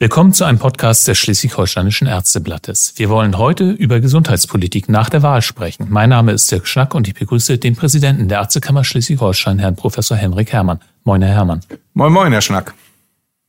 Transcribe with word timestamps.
Willkommen 0.00 0.32
zu 0.32 0.44
einem 0.44 0.58
Podcast 0.58 1.06
des 1.06 1.18
Schleswig-Holsteinischen 1.18 2.08
Ärzteblattes. 2.08 2.94
Wir 2.96 3.08
wollen 3.10 3.38
heute 3.38 3.70
über 3.70 4.00
Gesundheitspolitik 4.00 4.88
nach 4.88 5.08
der 5.08 5.22
Wahl 5.22 5.40
sprechen. 5.40 5.86
Mein 5.88 6.10
Name 6.10 6.32
ist 6.32 6.50
Dirk 6.50 6.66
Schnack 6.66 6.96
und 6.96 7.06
ich 7.06 7.14
begrüße 7.14 7.58
den 7.58 7.76
Präsidenten 7.76 8.28
der 8.28 8.38
Ärztekammer 8.38 8.82
Schleswig-Holstein, 8.82 9.60
Herrn 9.60 9.76
Professor 9.76 10.16
Henrik 10.16 10.52
Herrmann. 10.52 10.80
Moin, 11.04 11.22
Herr 11.22 11.34
Herrmann. 11.36 11.60
Moin, 11.92 12.12
moin, 12.12 12.32
Herr 12.32 12.40
Schnack. 12.40 12.74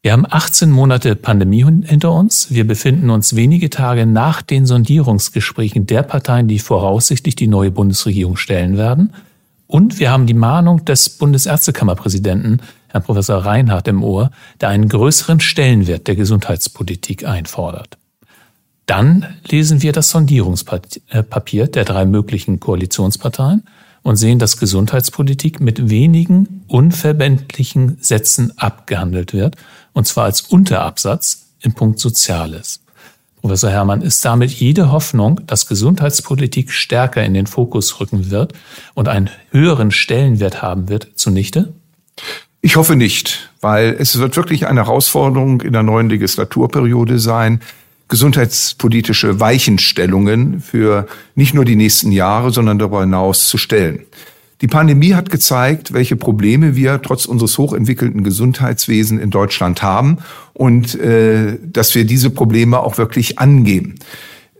Wir 0.04 0.12
haben 0.12 0.28
18 0.30 0.70
Monate 0.70 1.16
Pandemie 1.16 1.66
hinter 1.66 2.12
uns. 2.12 2.52
Wir 2.52 2.68
befinden 2.68 3.10
uns 3.10 3.36
wenige 3.36 3.72
Tage 3.72 4.06
nach 4.06 4.44
den 4.44 4.68
Sondierungsgesprächen 4.68 5.88
der 5.88 6.04
Parteien, 6.04 6.48
die 6.48 6.60
voraussichtlich 6.60 7.36
die 7.36 7.48
neue 7.48 7.72
Bundesregierung 7.72 8.38
stellen 8.38 8.78
werden. 8.78 9.14
Und 9.68 10.00
wir 10.00 10.12
haben 10.12 10.28
die 10.28 10.34
Mahnung 10.34 10.86
des 10.86 11.10
Bundesärztekammerpräsidenten 11.10 12.62
Herrn 12.88 13.04
Professor 13.04 13.38
Reinhardt 13.38 13.88
im 13.88 14.04
Ohr, 14.04 14.32
der 14.62 14.70
einen 14.70 14.88
größeren 14.88 15.40
Stellenwert 15.40 16.08
der 16.08 16.16
Gesundheitspolitik 16.16 17.26
einfordert. 17.26 17.98
Dann 18.86 19.26
lesen 19.50 19.82
wir 19.82 19.92
das 19.92 20.12
Sondierungspapier 20.12 21.68
der 21.68 21.86
drei 21.86 22.06
möglichen 22.06 22.60
Koalitionsparteien 22.60 23.64
und 24.04 24.18
sehen, 24.18 24.38
dass 24.38 24.58
Gesundheitspolitik 24.58 25.60
mit 25.60 25.90
wenigen 25.90 26.64
unverbindlichen 26.68 27.98
Sätzen 28.00 28.56
abgehandelt 28.58 29.34
wird, 29.34 29.56
und 29.94 30.06
zwar 30.06 30.26
als 30.26 30.42
Unterabsatz 30.42 31.48
im 31.62 31.74
Punkt 31.74 32.00
Soziales. 32.00 32.85
Professor 33.46 33.70
Herrmann, 33.70 34.02
ist 34.02 34.26
damit 34.26 34.50
jede 34.50 34.92
Hoffnung, 34.92 35.40
dass 35.46 35.68
Gesundheitspolitik 35.68 36.72
stärker 36.72 37.24
in 37.24 37.36
den 37.36 37.46
Fokus 37.46 38.00
rücken 38.00 38.32
wird 38.32 38.54
und 38.96 39.08
einen 39.08 39.30
höheren 39.52 39.92
Stellenwert 39.92 40.64
haben 40.64 40.90
wird, 40.90 41.10
zunichte? 41.14 41.72
Ich 42.62 42.76
hoffe 42.76 42.96
nicht, 42.96 43.52
weil 43.62 43.96
es 44.00 44.18
wird 44.18 44.36
wirklich 44.36 44.66
eine 44.66 44.86
Herausforderung 44.86 45.62
in 45.62 45.74
der 45.74 45.84
neuen 45.84 46.10
Legislaturperiode 46.10 47.20
sein, 47.20 47.62
gesundheitspolitische 48.08 49.40
Weichenstellungen 49.40 50.60
für 50.60 51.06
nicht 51.36 51.54
nur 51.54 51.66
die 51.66 51.76
nächsten 51.76 52.12
Jahre, 52.12 52.50
sondern 52.50 52.80
darüber 52.80 53.02
hinaus 53.02 53.48
zu 53.48 53.60
stellen. 53.60 54.06
Die 54.62 54.68
Pandemie 54.68 55.14
hat 55.14 55.30
gezeigt, 55.30 55.94
welche 55.94 56.16
Probleme 56.16 56.76
wir 56.76 57.02
trotz 57.02 57.26
unseres 57.26 57.58
hochentwickelten 57.58 58.24
Gesundheitswesens 58.24 59.22
in 59.22 59.30
Deutschland 59.30 59.82
haben 59.82 60.20
und 60.54 60.96
äh, 60.96 61.58
dass 61.62 61.94
wir 61.94 62.06
diese 62.06 62.30
Probleme 62.30 62.80
auch 62.80 62.98
wirklich 62.98 63.38
angehen. 63.38 63.96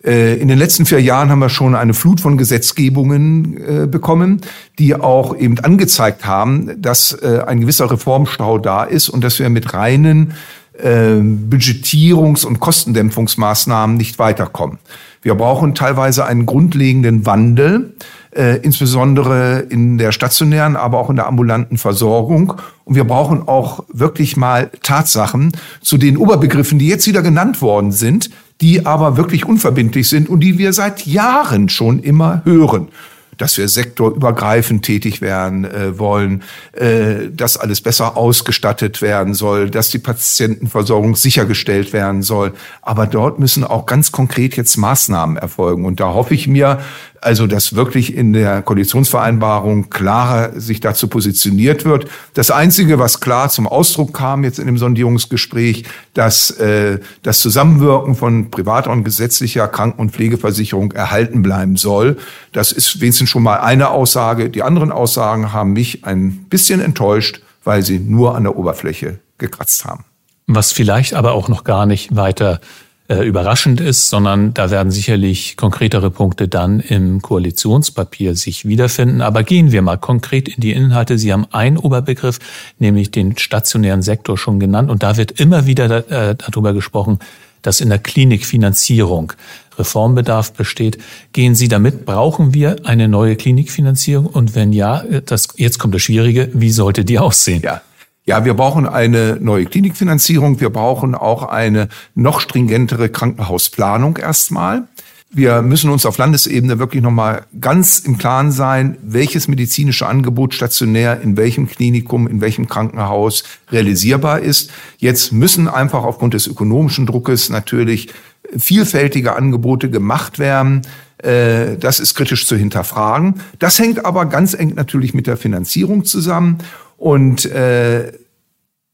Äh, 0.04 0.36
in 0.36 0.50
den 0.50 0.60
letzten 0.60 0.86
vier 0.86 1.02
Jahren 1.02 1.30
haben 1.30 1.40
wir 1.40 1.50
schon 1.50 1.76
eine 1.76 1.94
Flut 1.94 2.20
von 2.20 2.38
Gesetzgebungen 2.38 3.58
äh, 3.58 3.88
bekommen, 3.88 4.42
die 4.80 4.96
auch 4.96 5.36
eben 5.36 5.60
angezeigt 5.60 6.26
haben, 6.26 6.82
dass 6.82 7.14
äh, 7.14 7.44
ein 7.48 7.62
gewisser 7.62 7.90
Reformstau 7.90 8.58
da 8.58 8.84
ist 8.84 9.08
und 9.08 9.24
dass 9.24 9.40
wir 9.40 9.50
mit 9.50 9.74
reinen 9.74 10.34
äh, 10.78 11.16
Budgetierungs- 11.22 12.46
und 12.46 12.60
Kostendämpfungsmaßnahmen 12.60 13.96
nicht 13.96 14.20
weiterkommen. 14.20 14.78
Wir 15.26 15.34
brauchen 15.34 15.74
teilweise 15.74 16.24
einen 16.24 16.46
grundlegenden 16.46 17.26
Wandel, 17.26 17.96
äh, 18.30 18.58
insbesondere 18.58 19.66
in 19.70 19.98
der 19.98 20.12
stationären, 20.12 20.76
aber 20.76 21.00
auch 21.00 21.10
in 21.10 21.16
der 21.16 21.26
ambulanten 21.26 21.80
Versorgung. 21.80 22.54
Und 22.84 22.94
wir 22.94 23.06
brauchen 23.06 23.48
auch 23.48 23.84
wirklich 23.92 24.38
mal 24.38 24.70
Tatsachen 24.84 25.52
zu 25.82 25.98
den 25.98 26.18
Oberbegriffen, 26.18 26.78
die 26.78 26.88
jetzt 26.88 27.08
wieder 27.08 27.24
genannt 27.24 27.64
worden 27.64 27.92
sind, 27.92 28.30
die 28.62 28.86
aber 28.86 29.18
wirklich 29.18 29.46
unverbindlich 29.48 30.08
sind 30.10 30.30
und 30.30 30.42
die 30.42 30.60
wir 30.60 30.74
seit 30.74 31.08
Jahren 31.08 31.70
schon 31.70 32.04
immer 32.04 32.44
hören 32.46 32.90
dass 33.38 33.58
wir 33.58 33.68
sektorübergreifend 33.68 34.84
tätig 34.84 35.22
werden 35.22 35.66
äh, 35.66 35.98
wollen, 35.98 36.44
äh, 36.74 37.30
dass 37.32 37.58
alles 37.58 37.82
besser 37.82 38.18
ausgestattet 38.18 39.02
werden 39.02 39.34
soll, 39.34 39.70
dass 39.70 39.90
die 39.90 40.00
Patientenversorgung 40.00 41.16
sichergestellt 41.16 41.94
werden 41.94 42.22
soll. 42.24 42.54
Aber 42.82 43.08
dort 43.08 43.40
müssen 43.40 43.64
auch 43.64 43.86
ganz 43.86 44.12
konkret 44.12 44.58
jetzt 44.58 44.78
Maßnahmen 44.78 45.38
erfolgen. 45.38 45.86
Und 45.86 46.00
da 46.00 46.14
hoffe 46.14 46.34
ich 46.34 46.48
mir, 46.48 46.80
also 47.26 47.48
dass 47.48 47.76
wirklich 47.76 48.16
in 48.16 48.34
der 48.34 48.62
Koalitionsvereinbarung 48.62 49.90
klarer 49.90 50.60
sich 50.60 50.80
dazu 50.80 51.08
positioniert 51.08 51.84
wird. 51.84 52.08
Das 52.36 52.52
Einzige, 52.52 53.00
was 53.00 53.20
klar 53.20 53.50
zum 53.50 53.68
Ausdruck 53.68 54.14
kam 54.14 54.44
jetzt 54.44 54.60
in 54.60 54.68
dem 54.68 54.78
Sondierungsgespräch, 54.78 55.86
dass 56.14 56.52
äh, 56.52 57.00
das 57.24 57.42
Zusammenwirken 57.42 58.16
von 58.16 58.52
privater 58.52 58.92
und 58.92 59.04
gesetzlicher 59.04 59.68
Kranken- 59.68 60.00
und 60.00 60.12
Pflegeversicherung 60.12 60.92
erhalten 60.92 61.42
bleiben 61.42 61.78
soll. 61.78 62.18
Das 62.52 62.72
ist 62.72 63.02
wenigstens 63.02 63.30
schon 63.30 63.42
mal 63.42 63.58
eine 63.58 63.90
Aussage. 63.90 64.52
Die 64.52 64.62
anderen 64.62 64.92
Aussagen 64.92 65.52
haben 65.52 65.74
mich 65.74 66.06
ein 66.06 66.46
bisschen 66.50 66.80
enttäuscht, 66.80 67.42
weil 67.64 67.82
sie 67.82 67.98
nur 67.98 68.36
an 68.36 68.44
der 68.44 68.56
Oberfläche 68.56 69.20
gekratzt 69.40 69.84
haben. 69.86 70.06
Was 70.46 70.72
vielleicht 70.72 71.16
aber 71.16 71.34
auch 71.34 71.48
noch 71.48 71.64
gar 71.64 71.88
nicht 71.88 72.16
weiter 72.16 72.62
äh, 73.08 73.24
überraschend 73.24 73.82
ist, 73.82 74.10
sondern 74.10 74.54
da 74.54 74.72
werden 74.72 74.92
sicherlich 74.92 75.58
konkretere 75.58 76.10
Punkte 76.10 76.48
dann 76.48 76.80
im 76.80 77.22
Koalitionspapier 77.22 78.36
sich 78.36 78.66
wiederfinden. 78.66 79.22
Aber 79.22 79.44
gehen 79.44 79.72
wir 79.72 79.82
mal 79.82 79.98
konkret 79.98 80.48
in 80.48 80.62
die 80.62 80.72
Inhalte. 80.72 81.18
Sie 81.18 81.32
haben 81.32 81.46
einen 81.52 81.78
Oberbegriff, 81.78 82.40
nämlich 82.80 83.12
den 83.12 83.38
stationären 83.38 84.02
Sektor 84.02 84.38
schon 84.38 84.60
genannt. 84.60 84.90
Und 84.90 85.04
da 85.04 85.18
wird 85.18 85.40
immer 85.40 85.68
wieder 85.68 86.10
äh, 86.10 86.36
darüber 86.36 86.74
gesprochen, 86.74 87.20
dass 87.62 87.82
in 87.82 87.90
der 87.90 88.00
Klinikfinanzierung 88.00 89.34
Reformbedarf 89.78 90.54
besteht. 90.54 90.98
Gehen 91.34 91.56
Sie 91.56 91.68
damit? 91.68 92.06
Brauchen 92.06 92.54
wir 92.54 92.86
eine 92.86 93.08
neue 93.08 93.36
Klinikfinanzierung? 93.36 94.26
Und 94.26 94.56
wenn 94.56 94.74
ja, 94.74 95.02
äh, 95.02 95.22
das, 95.22 95.50
jetzt 95.58 95.80
kommt 95.80 95.94
das 95.94 96.02
Schwierige, 96.02 96.50
wie 96.54 96.72
sollte 96.72 97.06
die 97.06 97.20
aussehen? 97.20 97.62
Ja. 97.64 97.82
Ja, 98.28 98.44
wir 98.44 98.56
brauchen 98.56 98.88
eine 98.88 99.38
neue 99.40 99.66
Klinikfinanzierung. 99.66 100.60
Wir 100.60 100.72
brauchen 100.72 101.14
auch 101.14 101.44
eine 101.44 101.90
noch 102.16 102.40
stringentere 102.40 103.10
Krankenhausplanung 103.10 104.18
erstmal. 104.18 104.88
Wir 105.30 105.62
müssen 105.62 105.92
uns 105.92 106.08
auf 106.08 106.18
Landesebene 106.18 106.80
wirklich 106.80 107.04
nochmal 107.04 107.46
ganz 107.60 108.00
im 108.00 108.18
Klaren 108.18 108.52
sein, 108.52 108.98
welches 109.04 109.48
medizinische 109.48 110.08
Angebot 110.08 110.56
stationär 110.56 111.22
in 111.22 111.38
welchem 111.38 111.68
Klinikum, 111.68 112.28
in 112.28 112.42
welchem 112.42 112.68
Krankenhaus 112.68 113.44
realisierbar 113.72 114.40
ist. 114.40 114.72
Jetzt 114.98 115.32
müssen 115.32 115.68
einfach 115.68 116.04
aufgrund 116.04 116.34
des 116.34 116.48
ökonomischen 116.48 117.06
Druckes 117.06 117.50
natürlich 117.50 118.10
vielfältige 118.58 119.36
Angebote 119.36 119.90
gemacht 119.90 120.40
werden. 120.40 120.82
Äh, 121.18 121.78
das 121.78 122.00
ist 122.00 122.16
kritisch 122.16 122.48
zu 122.48 122.56
hinterfragen. 122.56 123.42
Das 123.60 123.78
hängt 123.78 124.06
aber 124.06 124.26
ganz 124.26 124.54
eng 124.54 124.74
natürlich 124.76 125.14
mit 125.14 125.28
der 125.28 125.38
Finanzierung 125.38 126.06
zusammen. 126.06 126.60
Und 126.98 127.46
äh, 127.46 128.12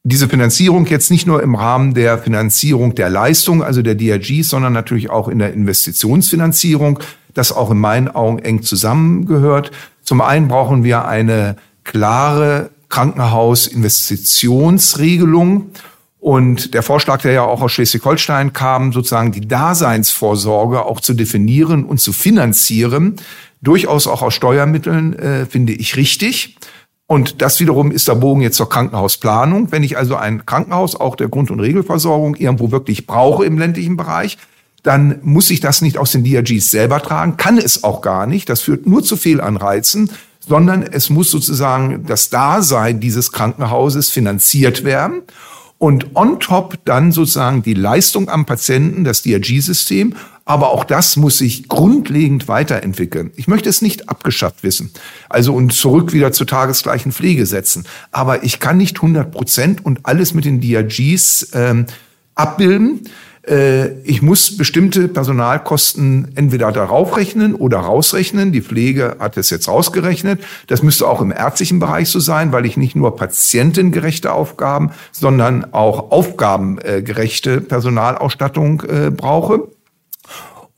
diese 0.03 0.27
Finanzierung 0.27 0.85
jetzt 0.87 1.11
nicht 1.11 1.27
nur 1.27 1.43
im 1.43 1.55
Rahmen 1.55 1.93
der 1.93 2.17
Finanzierung 2.17 2.95
der 2.95 3.09
Leistung, 3.09 3.63
also 3.63 3.81
der 3.81 3.95
DRGs, 3.95 4.49
sondern 4.49 4.73
natürlich 4.73 5.09
auch 5.09 5.27
in 5.27 5.39
der 5.39 5.53
Investitionsfinanzierung, 5.53 6.99
das 7.33 7.51
auch 7.51 7.71
in 7.71 7.77
meinen 7.77 8.07
Augen 8.07 8.39
eng 8.39 8.63
zusammengehört. 8.63 9.71
Zum 10.03 10.21
einen 10.21 10.47
brauchen 10.47 10.83
wir 10.83 11.07
eine 11.07 11.55
klare 11.83 12.71
Krankenhausinvestitionsregelung. 12.89 15.69
Und 16.19 16.73
der 16.75 16.83
Vorschlag, 16.83 17.21
der 17.21 17.31
ja 17.31 17.43
auch 17.43 17.61
aus 17.61 17.71
Schleswig-Holstein 17.71 18.53
kam, 18.53 18.93
sozusagen 18.93 19.31
die 19.31 19.47
Daseinsvorsorge 19.47 20.85
auch 20.85 20.99
zu 20.99 21.15
definieren 21.15 21.83
und 21.83 21.99
zu 21.99 22.13
finanzieren, 22.13 23.15
durchaus 23.61 24.07
auch 24.07 24.21
aus 24.21 24.33
Steuermitteln, 24.33 25.17
äh, 25.17 25.45
finde 25.45 25.73
ich 25.73 25.95
richtig. 25.95 26.57
Und 27.11 27.41
das 27.41 27.59
wiederum 27.59 27.91
ist 27.91 28.07
der 28.07 28.15
Bogen 28.15 28.39
jetzt 28.39 28.55
zur 28.55 28.69
Krankenhausplanung. 28.69 29.69
Wenn 29.73 29.83
ich 29.83 29.97
also 29.97 30.15
ein 30.15 30.45
Krankenhaus 30.45 30.95
auch 30.95 31.17
der 31.17 31.27
Grund- 31.27 31.51
und 31.51 31.59
Regelversorgung 31.59 32.35
irgendwo 32.35 32.71
wirklich 32.71 33.05
brauche 33.05 33.43
im 33.43 33.57
ländlichen 33.57 33.97
Bereich, 33.97 34.37
dann 34.81 35.19
muss 35.21 35.51
ich 35.51 35.59
das 35.59 35.81
nicht 35.81 35.97
aus 35.97 36.13
den 36.13 36.23
DRGs 36.23 36.71
selber 36.71 37.01
tragen, 37.01 37.35
kann 37.35 37.57
es 37.57 37.83
auch 37.83 37.99
gar 37.99 38.27
nicht. 38.27 38.47
Das 38.47 38.61
führt 38.61 38.87
nur 38.87 39.03
zu 39.03 39.17
Fehlanreizen, 39.17 40.09
sondern 40.39 40.83
es 40.83 41.09
muss 41.09 41.29
sozusagen 41.31 42.05
das 42.05 42.29
Dasein 42.29 43.01
dieses 43.01 43.33
Krankenhauses 43.33 44.09
finanziert 44.09 44.85
werden 44.85 45.23
und 45.79 46.15
on 46.15 46.39
top 46.39 46.77
dann 46.85 47.11
sozusagen 47.11 47.61
die 47.61 47.73
Leistung 47.73 48.29
am 48.29 48.45
Patienten, 48.45 49.03
das 49.03 49.23
DRG-System. 49.23 50.15
Aber 50.45 50.71
auch 50.71 50.83
das 50.83 51.17
muss 51.17 51.37
sich 51.37 51.67
grundlegend 51.67 52.47
weiterentwickeln. 52.47 53.31
Ich 53.35 53.47
möchte 53.47 53.69
es 53.69 53.81
nicht 53.81 54.09
abgeschafft 54.09 54.63
wissen. 54.63 54.91
Also 55.29 55.53
und 55.53 55.73
zurück 55.73 56.13
wieder 56.13 56.31
zur 56.31 56.47
tagesgleichen 56.47 57.11
Pflege 57.11 57.45
setzen. 57.45 57.85
Aber 58.11 58.43
ich 58.43 58.59
kann 58.59 58.77
nicht 58.77 58.97
100 58.97 59.31
Prozent 59.31 59.85
und 59.85 59.99
alles 60.03 60.33
mit 60.33 60.45
den 60.45 60.59
DRGs 60.59 61.49
ähm, 61.53 61.85
abbilden. 62.35 63.01
Äh, 63.47 64.01
ich 64.01 64.21
muss 64.21 64.57
bestimmte 64.57 65.07
Personalkosten 65.07 66.31
entweder 66.35 66.71
darauf 66.71 67.17
rechnen 67.17 67.55
oder 67.55 67.79
rausrechnen. 67.79 68.51
Die 68.51 68.61
Pflege 68.61 69.17
hat 69.19 69.37
es 69.37 69.49
jetzt 69.49 69.67
rausgerechnet. 69.67 70.41
Das 70.67 70.83
müsste 70.83 71.07
auch 71.07 71.21
im 71.21 71.31
ärztlichen 71.31 71.79
Bereich 71.79 72.09
so 72.09 72.19
sein, 72.19 72.51
weil 72.51 72.65
ich 72.65 72.77
nicht 72.77 72.95
nur 72.95 73.15
patientengerechte 73.15 74.31
Aufgaben, 74.31 74.91
sondern 75.11 75.73
auch 75.73 76.11
aufgabengerechte 76.11 77.61
Personalausstattung 77.61 78.81
äh, 78.81 79.11
brauche. 79.11 79.67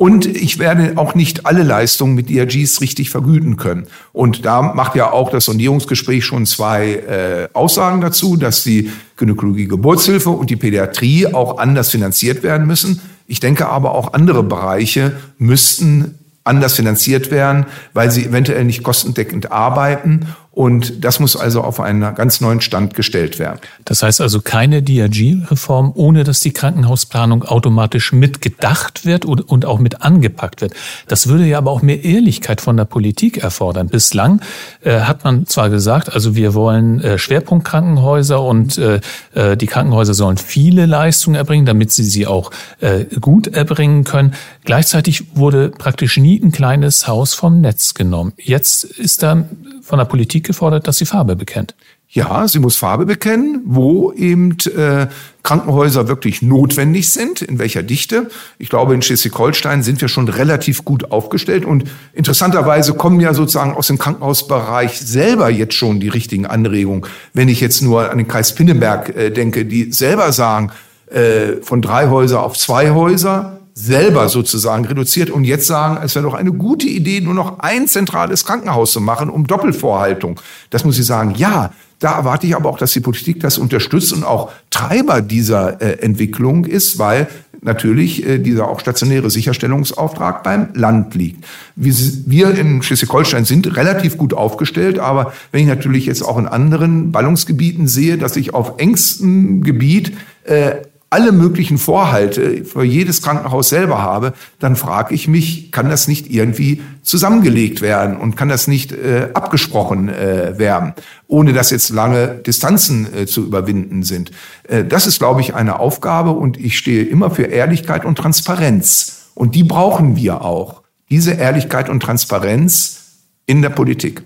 Und 0.04 0.26
ich 0.26 0.60
werde 0.60 0.98
auch 0.98 1.16
nicht 1.16 1.46
alle 1.46 1.64
Leistungen 1.64 2.14
mit 2.14 2.30
DRGs 2.30 2.82
richtig 2.82 3.10
vergüten 3.10 3.56
können. 3.56 3.88
Und 4.12 4.44
da 4.44 4.62
macht 4.62 4.96
ja 4.96 5.14
auch 5.14 5.30
das 5.30 5.46
Sondierungsgespräch 5.46 6.26
schon 6.26 6.46
zwei 6.46 6.96
äh, 6.96 7.48
Aussagen 7.54 8.02
dazu, 8.02 8.36
dass 8.36 8.66
die 8.66 8.92
Gynäkologie, 9.16 9.70
Geburtshilfe 9.70 10.30
und 10.30 10.50
die 10.50 10.58
Pädiatrie 10.58 11.28
auch 11.28 11.58
anders 11.58 11.90
finanziert 11.90 12.44
werden 12.44 12.68
müssen. 12.68 13.00
Ich 13.28 13.40
denke 13.40 13.70
aber 13.70 13.96
auch 13.96 14.12
andere 14.12 14.44
Bereiche 14.44 15.14
müssten 15.38 16.20
anders 16.44 16.74
finanziert 16.74 17.32
werden, 17.32 17.66
weil 17.94 18.12
sie 18.12 18.26
eventuell 18.26 18.66
nicht 18.66 18.84
kostendeckend 18.84 19.54
arbeiten 19.54 20.28
und 20.54 21.04
das 21.04 21.20
muss 21.20 21.36
also 21.36 21.62
auf 21.62 21.80
einen 21.80 22.14
ganz 22.14 22.40
neuen 22.40 22.62
Stand 22.62 22.94
gestellt 22.94 23.40
werden. 23.40 23.60
Das 23.86 24.04
heißt 24.04 24.22
also 24.22 24.40
keine 24.40 24.84
DRG-Reform, 24.84 25.92
ohne 25.96 26.24
dass 26.24 26.42
die 26.42 26.52
Krankenhausplanung 26.52 27.44
automatisch 27.44 28.14
mitgedacht 28.14 29.04
wird 29.04 29.26
und 29.26 29.66
auch 29.66 29.80
mit 29.80 30.04
angepackt 30.04 30.62
wird. 30.62 30.74
Das 31.08 31.26
würde 31.26 31.46
ja 31.46 31.58
aber 31.58 31.72
auch 31.72 31.82
mehr 31.82 32.04
Ehrlichkeit 32.04 32.62
von 32.62 32.78
der 32.78 32.86
Politik 32.86 33.38
erfordern. 33.38 33.88
Bislang 33.88 34.42
äh, 34.84 35.00
hat 35.00 35.24
man 35.24 35.48
zwar 35.48 35.72
gesagt, 35.72 36.14
also 36.14 36.36
wir 36.36 36.54
wollen 36.54 37.02
äh, 37.02 37.18
Schwerpunktkrankenhäuser 37.18 38.40
und 38.40 38.78
äh, 38.78 39.00
äh 39.34 39.58
die 39.58 39.66
Krankenhäuser 39.66 40.14
sollen 40.14 40.38
viele 40.38 40.86
Leistungen 40.86 41.36
erbringen, 41.36 41.66
damit 41.66 41.92
sie 41.92 42.04
sie 42.04 42.28
auch 42.28 42.52
äh, 42.80 43.06
gut 43.20 43.48
erbringen 43.48 44.04
können. 44.04 44.36
Gleichzeitig 44.66 45.36
wurde 45.36 45.70
praktisch 45.70 46.18
nie 46.18 46.40
ein 46.40 46.52
kleines 46.52 47.08
Haus 47.08 47.34
vom 47.34 47.60
Netz 47.60 47.96
genommen. 47.96 48.34
Jetzt 48.38 48.84
ist 48.84 49.24
da 49.24 49.46
von 49.82 50.00
der 50.00 50.06
Politik 50.06 50.43
gefordert, 50.44 50.88
dass 50.88 50.98
sie 50.98 51.06
Farbe 51.06 51.36
bekennt. 51.36 51.75
Ja, 52.13 52.48
sie 52.48 52.60
muss 52.60 52.75
Farbe 52.75 53.07
bekennen, 53.07 53.62
wo 53.66 54.12
eben 54.13 54.56
äh, 54.78 55.07
Krankenhäuser 55.42 56.07
wirklich 56.07 56.44
notwendig 56.44 57.10
sind, 57.10 57.42
in 57.42 57.57
welcher 57.57 57.81
Dichte. 57.81 58.30
Ich 58.60 58.69
glaube, 58.69 58.94
in 58.94 59.01
Schleswig-Holstein 59.01 59.81
sind 59.81 60.00
wir 60.00 60.07
schon 60.07 60.28
relativ 60.28 60.86
gut 60.86 61.12
aufgestellt 61.12 61.66
und 61.66 61.86
interessanterweise 62.13 62.94
kommen 62.94 63.19
ja 63.19 63.34
sozusagen 63.34 63.74
aus 63.74 63.88
dem 63.88 63.98
Krankenhausbereich 63.98 65.00
selber 65.00 65.50
jetzt 65.50 65.74
schon 65.74 66.00
die 66.00 66.10
richtigen 66.10 66.45
Anregungen. 66.45 67.07
Wenn 67.34 67.50
ich 67.50 67.60
jetzt 67.62 67.81
nur 67.81 68.12
an 68.12 68.19
den 68.19 68.28
Kreis 68.28 68.54
Pinneberg 68.54 69.10
äh, 69.16 69.31
denke, 69.31 69.66
die 69.66 69.92
selber 69.92 70.31
sagen, 70.34 70.72
äh, 71.07 71.62
von 71.63 71.81
drei 71.81 72.10
Häuser 72.10 72.44
auf 72.44 72.57
zwei 72.57 72.92
Häuser, 72.92 73.53
selber 73.74 74.30
sozusagen 74.30 74.86
reduziert 74.86 75.30
und 75.30 75.44
jetzt 75.46 75.66
sagen, 75.66 76.00
es 76.04 76.14
wäre 76.16 76.25
doch 76.25 76.36
eine 76.36 76.52
gute 76.52 76.88
Idee, 76.88 77.22
nur 77.22 77.34
noch 77.34 77.60
ein 77.60 77.88
zentrales 77.88 78.46
Krankenhaus 78.46 78.92
zu 78.92 79.02
machen, 79.02 79.30
um 79.30 79.48
Doppelvorhaltung. 79.48 80.40
Das 80.70 80.86
muss 80.86 81.00
ich 81.00 81.06
sagen, 81.06 81.34
ja, 81.36 81.72
da 82.00 82.18
erwarte 82.18 82.46
ich 82.46 82.56
aber 82.56 82.70
auch, 82.70 82.78
dass 82.78 82.92
die 82.92 83.00
Politik 83.00 83.40
das 83.40 83.58
unterstützt 83.58 84.14
und 84.14 84.24
auch 84.24 84.52
Treiber 84.70 85.22
dieser 85.22 85.81
äh, 85.81 86.00
Entwicklung 86.04 86.66
ist, 86.66 87.00
weil 87.00 87.28
natürlich 87.62 88.25
äh, 88.28 88.40
dieser 88.40 88.68
auch 88.68 88.80
stationäre 88.80 89.30
Sicherstellungsauftrag 89.30 90.44
beim 90.44 90.69
Land 90.74 91.16
liegt. 91.16 91.46
Wir, 91.76 91.94
wir 92.26 92.56
in 92.56 92.84
Schleswig-Holstein 92.84 93.46
sind 93.46 93.76
relativ 93.76 94.18
gut 94.18 94.34
aufgestellt, 94.34 95.00
aber 95.00 95.34
wenn 95.52 95.62
ich 95.62 95.68
natürlich 95.68 96.06
jetzt 96.06 96.22
auch 96.22 96.38
in 96.38 96.48
anderen 96.48 97.12
Ballungsgebieten 97.12 97.88
sehe, 97.88 98.18
dass 98.18 98.36
ich 98.36 98.54
auf 98.54 98.74
engstem 98.78 99.64
Gebiet 99.64 100.14
äh, 100.44 100.76
alle 101.13 101.31
möglichen 101.31 101.77
Vorhalte 101.77 102.65
für 102.65 102.83
jedes 102.83 103.21
Krankenhaus 103.21 103.69
selber 103.69 104.01
habe, 104.01 104.33
dann 104.57 104.75
frage 104.75 105.13
ich 105.13 105.27
mich, 105.27 105.71
kann 105.71 105.88
das 105.88 106.07
nicht 106.07 106.31
irgendwie 106.31 106.81
zusammengelegt 107.04 107.81
werden 107.81 108.18
und 108.18 108.36
kann 108.36 108.50
das 108.50 108.68
nicht 108.68 108.92
äh, 108.94 109.30
abgesprochen 109.36 110.10
äh, 110.10 110.57
werden, 110.57 110.94
ohne 111.27 111.54
dass 111.54 111.69
jetzt 111.69 111.92
lange 111.92 112.42
Distanzen 112.48 113.07
äh, 113.13 113.25
zu 113.27 113.45
überwinden 113.45 114.01
sind. 114.01 114.31
Äh, 114.68 114.86
das 114.86 115.06
ist, 115.06 115.19
glaube 115.19 115.42
ich, 115.42 115.54
eine 115.54 115.80
Aufgabe 115.80 116.31
und 116.31 116.60
ich 116.60 116.80
stehe 116.80 117.04
immer 117.04 117.30
für 117.30 117.44
Ehrlichkeit 117.44 118.06
und 118.06 118.18
Transparenz. 118.18 119.30
Und 119.36 119.54
die 119.54 119.63
brauchen 119.63 120.16
wir 120.16 120.42
auch. 120.42 120.81
Diese 121.12 121.33
Ehrlichkeit 121.33 121.89
und 121.89 122.01
Transparenz 122.01 123.19
in 123.45 123.62
der 123.62 123.69
Politik. 123.69 124.24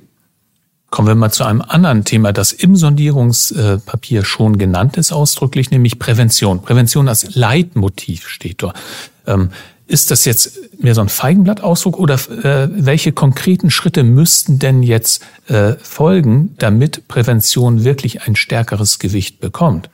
Kommen 0.89 1.09
wir 1.09 1.15
mal 1.15 1.31
zu 1.31 1.43
einem 1.43 1.61
anderen 1.61 2.05
Thema, 2.05 2.31
das 2.31 2.53
im 2.53 2.77
Sondierungspapier 2.77 4.23
schon 4.23 4.57
genannt 4.57 4.95
ist, 4.95 5.11
ausdrücklich, 5.11 5.69
nämlich 5.69 5.99
Prävention. 5.99 6.61
Prävention 6.61 7.09
als 7.09 7.35
Leitmotiv 7.35 8.29
steht 8.29 8.63
dort. 8.63 8.77
Ähm, 9.25 9.49
ist 9.87 10.11
das 10.11 10.25
jetzt 10.25 10.81
mehr 10.81 10.95
so 10.95 11.01
ein 11.01 11.09
Feigenblattausdruck 11.09 11.97
oder 11.97 12.15
äh, 12.15 12.69
welche 12.73 13.13
konkreten 13.13 13.71
Schritte 13.71 14.03
müssten 14.03 14.59
denn 14.59 14.83
jetzt 14.83 15.25
äh, 15.47 15.73
folgen, 15.81 16.55
damit 16.57 17.07
Prävention 17.07 17.83
wirklich 17.83 18.23
ein 18.23 18.35
stärkeres 18.35 18.99
Gewicht 18.99 19.39
bekommt? 19.39 19.89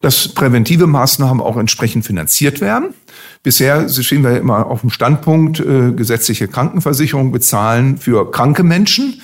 Dass 0.00 0.28
präventive 0.28 0.86
Maßnahmen 0.86 1.40
auch 1.40 1.56
entsprechend 1.56 2.04
finanziert 2.04 2.60
werden. 2.60 2.94
Bisher 3.42 3.88
stehen 3.88 4.22
wir 4.22 4.38
immer 4.38 4.66
auf 4.66 4.80
dem 4.80 4.90
Standpunkt, 4.90 5.60
äh, 5.60 5.92
gesetzliche 5.92 6.48
Krankenversicherung 6.48 7.30
bezahlen 7.30 7.98
für 7.98 8.30
kranke 8.30 8.62
Menschen. 8.62 9.20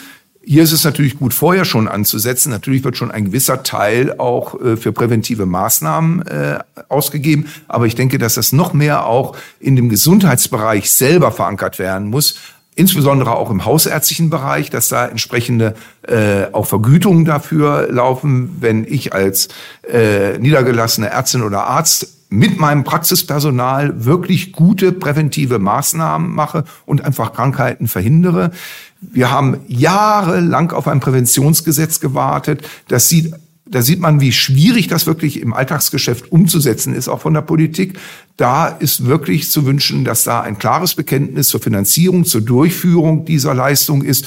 Hier 0.51 0.63
ist 0.63 0.73
es 0.73 0.83
natürlich 0.83 1.19
gut, 1.19 1.35
vorher 1.35 1.67
schon 1.67 1.89
anzusetzen. 1.89 2.49
Natürlich 2.49 2.83
wird 2.83 2.97
schon 2.97 3.11
ein 3.11 3.27
gewisser 3.27 3.63
Teil 3.65 4.15
auch 4.17 4.59
äh, 4.59 4.79
für 4.79 4.93
präventive 4.93 5.45
Maßnahmen 5.45 6.23
äh, 6.23 6.59
ausgegeben. 6.89 7.49
Aber 7.69 7.85
ich 7.85 7.95
denke, 7.95 8.17
dass 8.17 8.37
das 8.37 8.53
noch 8.53 8.73
mehr 8.73 9.05
auch 9.05 9.37
in 9.61 9.77
dem 9.77 9.91
Gesundheitsbereich 9.91 10.91
selber 10.91 11.33
verankert 11.33 11.79
werden 11.79 12.09
muss. 12.09 12.37
Insbesondere 12.77 13.37
auch 13.37 13.51
im 13.51 13.67
hausärztlichen 13.67 14.31
Bereich, 14.31 14.71
dass 14.71 14.89
da 14.89 15.07
entsprechende 15.07 15.75
äh, 16.07 16.45
auch 16.53 16.65
Vergütungen 16.65 17.27
dafür 17.27 17.93
laufen, 17.93 18.57
wenn 18.61 18.87
ich 18.89 19.13
als 19.13 19.49
äh, 19.87 20.39
niedergelassene 20.39 21.11
Ärztin 21.11 21.43
oder 21.43 21.65
Arzt 21.65 22.09
mit 22.31 22.59
meinem 22.59 22.85
Praxispersonal 22.85 24.05
wirklich 24.05 24.53
gute 24.53 24.93
präventive 24.93 25.59
Maßnahmen 25.59 26.31
mache 26.31 26.65
und 26.85 27.05
einfach 27.05 27.33
Krankheiten 27.33 27.89
verhindere. 27.89 28.51
Wir 29.01 29.31
haben 29.31 29.61
jahrelang 29.69 30.73
auf 30.73 30.89
ein 30.89 31.01
Präventionsgesetz 31.01 32.01
gewartet. 32.01 32.63
Das 32.89 33.09
sieht 33.09 33.35
da 33.71 33.83
sieht 33.83 34.01
man, 34.01 34.21
wie 34.21 34.33
schwierig 34.33 34.89
das 34.89 35.07
wirklich 35.07 35.41
im 35.41 35.53
Alltagsgeschäft 35.53 36.33
umzusetzen 36.33 36.95
ist, 36.95 37.09
auch 37.09 37.21
von 37.21 37.35
der 37.35 37.43
Politik. 37.43 37.99
Da 38.37 38.67
ist 38.69 39.05
wirklich 39.05 39.51
zu 39.51 39.67
wünschen, 39.67 40.05
dass 40.05 40.25
da 40.25 40.41
ein 40.41 40.59
klares 40.59 40.95
Bekenntnis 40.95 41.49
zur 41.49 41.61
Finanzierung, 41.61 42.25
zur 42.25 42.41
Durchführung 42.41 43.25
dieser 43.25 43.55
Leistung 43.55 44.03
ist 44.03 44.27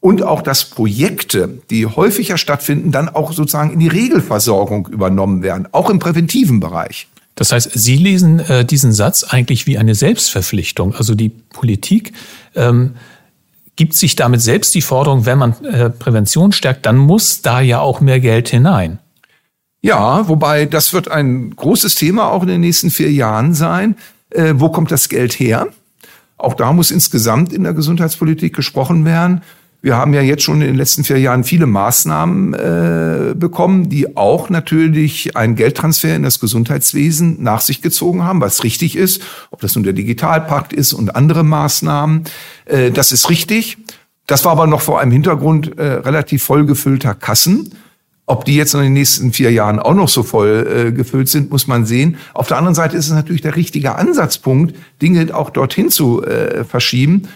und 0.00 0.22
auch, 0.22 0.42
dass 0.42 0.64
Projekte, 0.64 1.60
die 1.70 1.86
häufiger 1.86 2.38
stattfinden, 2.38 2.90
dann 2.90 3.08
auch 3.08 3.32
sozusagen 3.32 3.70
in 3.70 3.80
die 3.80 3.88
Regelversorgung 3.88 4.88
übernommen 4.88 5.42
werden, 5.42 5.68
auch 5.72 5.90
im 5.90 5.98
präventiven 5.98 6.58
Bereich. 6.58 7.06
Das 7.36 7.52
heißt, 7.52 7.70
Sie 7.74 7.96
lesen 7.96 8.40
äh, 8.40 8.64
diesen 8.64 8.92
Satz 8.92 9.24
eigentlich 9.24 9.66
wie 9.66 9.78
eine 9.78 9.94
Selbstverpflichtung. 9.94 10.94
Also 10.94 11.14
die 11.14 11.28
Politik 11.28 12.12
ähm, 12.54 12.94
gibt 13.80 13.94
sich 13.94 14.14
damit 14.14 14.42
selbst 14.42 14.74
die 14.74 14.82
Forderung, 14.82 15.24
wenn 15.24 15.38
man 15.38 15.64
äh, 15.64 15.88
Prävention 15.88 16.52
stärkt, 16.52 16.84
dann 16.84 16.98
muss 16.98 17.40
da 17.40 17.62
ja 17.62 17.80
auch 17.80 18.02
mehr 18.02 18.20
Geld 18.20 18.50
hinein. 18.50 18.98
Ja, 19.80 20.28
wobei 20.28 20.66
das 20.66 20.92
wird 20.92 21.10
ein 21.10 21.56
großes 21.56 21.94
Thema 21.94 22.30
auch 22.30 22.42
in 22.42 22.48
den 22.48 22.60
nächsten 22.60 22.90
vier 22.90 23.10
Jahren 23.10 23.54
sein. 23.54 23.96
Äh, 24.28 24.52
wo 24.56 24.68
kommt 24.68 24.90
das 24.90 25.08
Geld 25.08 25.32
her? 25.32 25.68
Auch 26.36 26.52
da 26.52 26.74
muss 26.74 26.90
insgesamt 26.90 27.54
in 27.54 27.64
der 27.64 27.72
Gesundheitspolitik 27.72 28.54
gesprochen 28.54 29.06
werden. 29.06 29.40
Wir 29.82 29.96
haben 29.96 30.12
ja 30.12 30.20
jetzt 30.20 30.42
schon 30.42 30.60
in 30.60 30.66
den 30.66 30.76
letzten 30.76 31.04
vier 31.04 31.18
Jahren 31.18 31.42
viele 31.42 31.66
Maßnahmen 31.66 32.52
äh, 32.52 33.34
bekommen, 33.34 33.88
die 33.88 34.14
auch 34.14 34.50
natürlich 34.50 35.36
einen 35.36 35.56
Geldtransfer 35.56 36.14
in 36.14 36.22
das 36.22 36.38
Gesundheitswesen 36.38 37.42
nach 37.42 37.62
sich 37.62 37.80
gezogen 37.80 38.22
haben, 38.22 38.42
was 38.42 38.62
richtig 38.62 38.94
ist, 38.94 39.22
ob 39.50 39.62
das 39.62 39.74
nun 39.74 39.84
der 39.84 39.94
Digitalpakt 39.94 40.74
ist 40.74 40.92
und 40.92 41.16
andere 41.16 41.44
Maßnahmen. 41.44 42.24
Äh, 42.66 42.90
das 42.90 43.10
ist 43.10 43.30
richtig. 43.30 43.78
Das 44.26 44.44
war 44.44 44.52
aber 44.52 44.66
noch 44.66 44.82
vor 44.82 45.00
einem 45.00 45.12
Hintergrund 45.12 45.78
äh, 45.78 45.84
relativ 45.84 46.42
vollgefüllter 46.42 47.14
Kassen. 47.14 47.72
Ob 48.26 48.44
die 48.44 48.54
jetzt 48.54 48.74
in 48.74 48.80
den 48.80 48.92
nächsten 48.92 49.32
vier 49.32 49.50
Jahren 49.50 49.80
auch 49.80 49.94
noch 49.94 50.08
so 50.08 50.22
voll 50.22 50.88
äh, 50.88 50.92
gefüllt 50.92 51.28
sind, 51.28 51.50
muss 51.50 51.66
man 51.66 51.86
sehen. 51.86 52.18
Auf 52.34 52.48
der 52.48 52.58
anderen 52.58 52.76
Seite 52.76 52.96
ist 52.96 53.06
es 53.06 53.12
natürlich 53.12 53.42
der 53.42 53.56
richtige 53.56 53.96
Ansatzpunkt, 53.96 54.76
Dinge 55.02 55.34
auch 55.34 55.50
dorthin 55.50 55.88
zu 55.88 56.22
äh, 56.22 56.64
verschieben. 56.64 57.28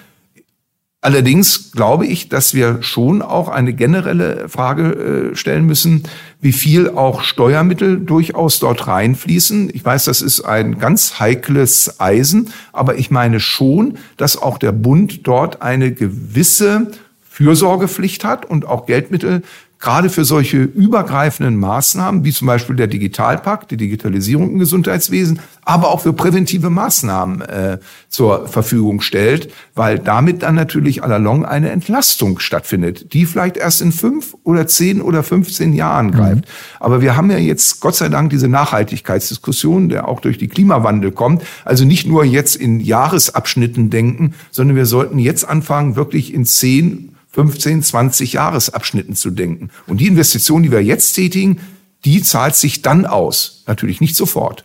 Allerdings 1.04 1.72
glaube 1.72 2.06
ich, 2.06 2.30
dass 2.30 2.54
wir 2.54 2.82
schon 2.82 3.20
auch 3.20 3.48
eine 3.50 3.74
generelle 3.74 4.48
Frage 4.48 5.32
äh, 5.32 5.36
stellen 5.36 5.66
müssen, 5.66 6.04
wie 6.40 6.52
viel 6.52 6.88
auch 6.88 7.20
Steuermittel 7.20 8.00
durchaus 8.00 8.58
dort 8.58 8.86
reinfließen. 8.86 9.68
Ich 9.74 9.84
weiß, 9.84 10.06
das 10.06 10.22
ist 10.22 10.40
ein 10.40 10.78
ganz 10.78 11.20
heikles 11.20 12.00
Eisen, 12.00 12.48
aber 12.72 12.96
ich 12.96 13.10
meine 13.10 13.38
schon, 13.38 13.98
dass 14.16 14.40
auch 14.40 14.56
der 14.56 14.72
Bund 14.72 15.26
dort 15.26 15.60
eine 15.60 15.92
gewisse 15.92 16.90
Fürsorgepflicht 17.28 18.24
hat 18.24 18.46
und 18.46 18.64
auch 18.64 18.86
Geldmittel 18.86 19.42
gerade 19.84 20.08
für 20.08 20.24
solche 20.24 20.62
übergreifenden 20.62 21.56
Maßnahmen, 21.56 22.24
wie 22.24 22.32
zum 22.32 22.46
Beispiel 22.46 22.74
der 22.74 22.86
Digitalpakt, 22.86 23.70
die 23.70 23.76
Digitalisierung 23.76 24.52
im 24.52 24.58
Gesundheitswesen, 24.58 25.40
aber 25.62 25.90
auch 25.90 26.00
für 26.00 26.14
präventive 26.14 26.70
Maßnahmen 26.70 27.42
äh, 27.42 27.78
zur 28.08 28.48
Verfügung 28.48 29.02
stellt, 29.02 29.52
weil 29.74 29.98
damit 29.98 30.42
dann 30.42 30.54
natürlich 30.54 31.04
à 31.04 31.06
la 31.08 31.18
longue 31.18 31.46
eine 31.46 31.68
Entlastung 31.68 32.38
stattfindet, 32.38 33.12
die 33.12 33.26
vielleicht 33.26 33.58
erst 33.58 33.82
in 33.82 33.92
fünf 33.92 34.34
oder 34.42 34.66
zehn 34.66 35.02
oder 35.02 35.22
15 35.22 35.74
Jahren 35.74 36.12
greift. 36.12 36.46
Mhm. 36.46 36.80
Aber 36.80 37.02
wir 37.02 37.14
haben 37.14 37.30
ja 37.30 37.36
jetzt 37.36 37.80
Gott 37.80 37.96
sei 37.96 38.08
Dank 38.08 38.30
diese 38.30 38.48
Nachhaltigkeitsdiskussion, 38.48 39.90
der 39.90 40.08
auch 40.08 40.20
durch 40.20 40.38
die 40.38 40.48
Klimawandel 40.48 41.12
kommt. 41.12 41.42
Also 41.66 41.84
nicht 41.84 42.06
nur 42.06 42.24
jetzt 42.24 42.56
in 42.56 42.80
Jahresabschnitten 42.80 43.90
denken, 43.90 44.32
sondern 44.50 44.76
wir 44.76 44.86
sollten 44.86 45.18
jetzt 45.18 45.46
anfangen, 45.46 45.94
wirklich 45.94 46.32
in 46.32 46.46
zehn 46.46 47.13
15, 47.34 47.82
20 47.82 48.32
Jahresabschnitten 48.34 49.16
zu 49.16 49.30
denken. 49.30 49.70
Und 49.86 49.98
die 49.98 50.06
Investition, 50.06 50.62
die 50.62 50.70
wir 50.70 50.82
jetzt 50.82 51.14
tätigen, 51.14 51.60
die 52.04 52.22
zahlt 52.22 52.54
sich 52.54 52.82
dann 52.82 53.06
aus. 53.06 53.64
Natürlich 53.66 54.00
nicht 54.00 54.14
sofort. 54.14 54.64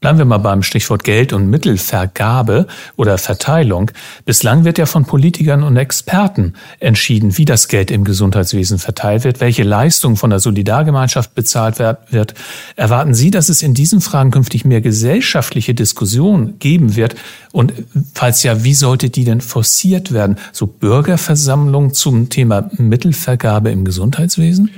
Bleiben 0.00 0.18
wir 0.18 0.24
mal 0.24 0.38
beim 0.38 0.62
Stichwort 0.62 1.02
Geld 1.02 1.32
und 1.32 1.50
Mittelvergabe 1.50 2.68
oder 2.94 3.18
Verteilung. 3.18 3.90
Bislang 4.24 4.64
wird 4.64 4.78
ja 4.78 4.86
von 4.86 5.04
Politikern 5.04 5.64
und 5.64 5.76
Experten 5.76 6.54
entschieden, 6.78 7.36
wie 7.36 7.44
das 7.44 7.66
Geld 7.66 7.90
im 7.90 8.04
Gesundheitswesen 8.04 8.78
verteilt 8.78 9.24
wird, 9.24 9.40
welche 9.40 9.64
Leistung 9.64 10.14
von 10.14 10.30
der 10.30 10.38
Solidargemeinschaft 10.38 11.34
bezahlt 11.34 11.80
wird. 11.80 12.34
Erwarten 12.76 13.12
Sie, 13.12 13.32
dass 13.32 13.48
es 13.48 13.60
in 13.60 13.74
diesen 13.74 14.00
Fragen 14.00 14.30
künftig 14.30 14.64
mehr 14.64 14.80
gesellschaftliche 14.80 15.74
Diskussion 15.74 16.60
geben 16.60 16.94
wird? 16.94 17.16
Und 17.50 17.72
falls 18.14 18.44
ja, 18.44 18.62
wie 18.62 18.74
sollte 18.74 19.10
die 19.10 19.24
denn 19.24 19.40
forciert 19.40 20.12
werden? 20.12 20.36
So 20.52 20.68
Bürgerversammlungen 20.68 21.92
zum 21.92 22.28
Thema 22.28 22.70
Mittelvergabe 22.76 23.72
im 23.72 23.84
Gesundheitswesen? 23.84 24.70